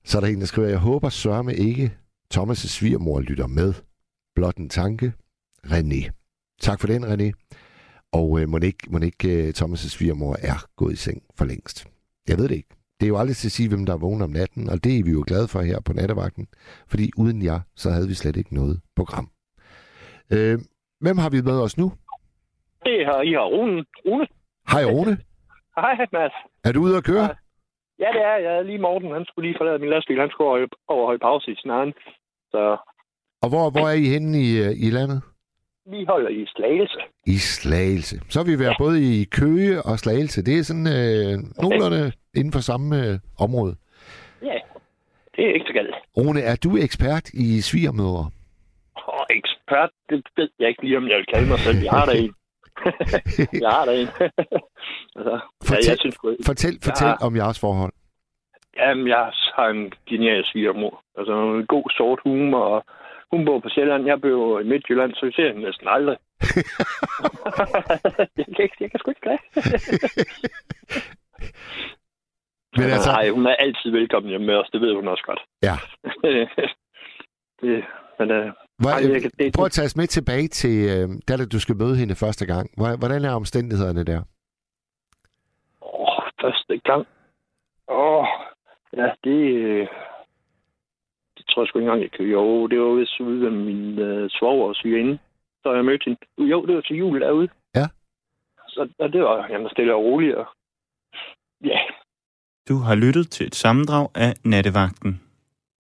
[0.04, 1.94] Så er der en, der skriver, jeg håber sørme ikke,
[2.34, 3.74] Thomas' svigermor lytter med.
[4.34, 5.12] Blot en tanke.
[5.66, 6.10] René.
[6.60, 7.32] Tak for den, René.
[8.12, 11.86] Og øh, må ikke, må ikke øh, Thomas' svigermor er gået i seng for længst.
[12.28, 12.68] Jeg ved det ikke.
[13.00, 14.98] Det er jo aldrig til at sige, hvem der er vågen om natten, og det
[14.98, 16.46] er vi jo glade for her på nattevagten.
[16.88, 19.30] Fordi uden jer, så havde vi slet ikke noget program.
[20.32, 20.58] Øh,
[21.00, 21.92] hvem har vi med os nu?
[22.84, 23.84] Det har I har Rune.
[24.06, 24.26] Rune.
[24.72, 25.18] Hej Rune.
[25.82, 26.32] Hej, Mads.
[26.64, 27.28] Er du ude at køre?
[27.98, 28.64] Ja, det er jeg.
[28.64, 30.20] Lige Morten, han skulle lige forlade min lastbil.
[30.20, 31.92] Han skulle over, over høj pause i sin egen.
[32.50, 32.76] Så
[33.42, 35.22] Og hvor, hvor er I henne i, øh, i landet?
[35.90, 36.98] vi holder i Slagelse.
[37.26, 38.16] I Slagelse.
[38.28, 38.84] Så vil vi være ja.
[38.84, 40.44] både i Køge og Slagelse.
[40.44, 43.76] Det er sådan øh, nogenlunde inden for samme øh, område.
[44.42, 44.58] Ja,
[45.36, 45.94] det er ikke så galt.
[46.16, 48.24] Rune, er du ekspert i svigermødre?
[48.94, 51.78] Og ekspert, det ved jeg ikke lige, om jeg vil kalde mig selv.
[51.84, 52.34] Jeg har da en.
[53.64, 54.08] jeg har da en.
[55.16, 57.26] altså, ja, Fortæl, jeg synes, sgu- fortæl, fortæl Ja.
[57.26, 57.92] om jeres forhold.
[58.76, 61.02] Jamen, jeg har en genial svigermor.
[61.18, 62.84] Altså, en god sort humor, og
[63.32, 66.16] hun bor på Sjælland, jeg bor i Midtjylland, så vi ser hende næsten aldrig.
[68.38, 69.38] jeg, kan ikke, jeg kan sgu ikke klage.
[72.76, 75.40] Men altså, Nej, hun er altid velkommen hjemme med os, det ved hun også godt.
[75.62, 75.74] ja.
[77.62, 77.84] det,
[78.18, 81.08] men, øh, Hvor, Ej, jeg kan- det- prøv at tage os med tilbage til, øh,
[81.28, 82.70] da du skal møde hende første gang.
[82.76, 84.20] Hvor- Hvordan er omstændighederne der?
[85.82, 87.06] åh, første gang.
[87.88, 88.26] Åh,
[88.96, 89.86] ja, det, øh,
[91.36, 92.26] det tror jeg sgu ikke engang, jeg kan.
[92.26, 95.18] Jo, det var vist ude ved min øh, svoger og svigerinde,
[95.62, 96.20] så jeg mødte hende.
[96.52, 97.48] Jo, det var til jul derude.
[97.74, 97.86] Ja.
[98.68, 100.34] Så og det var jamen, stille og roligt.
[100.36, 100.46] Og,
[101.64, 101.78] ja,
[102.68, 105.20] Du har lyttet til et sammendrag af Nattevagten.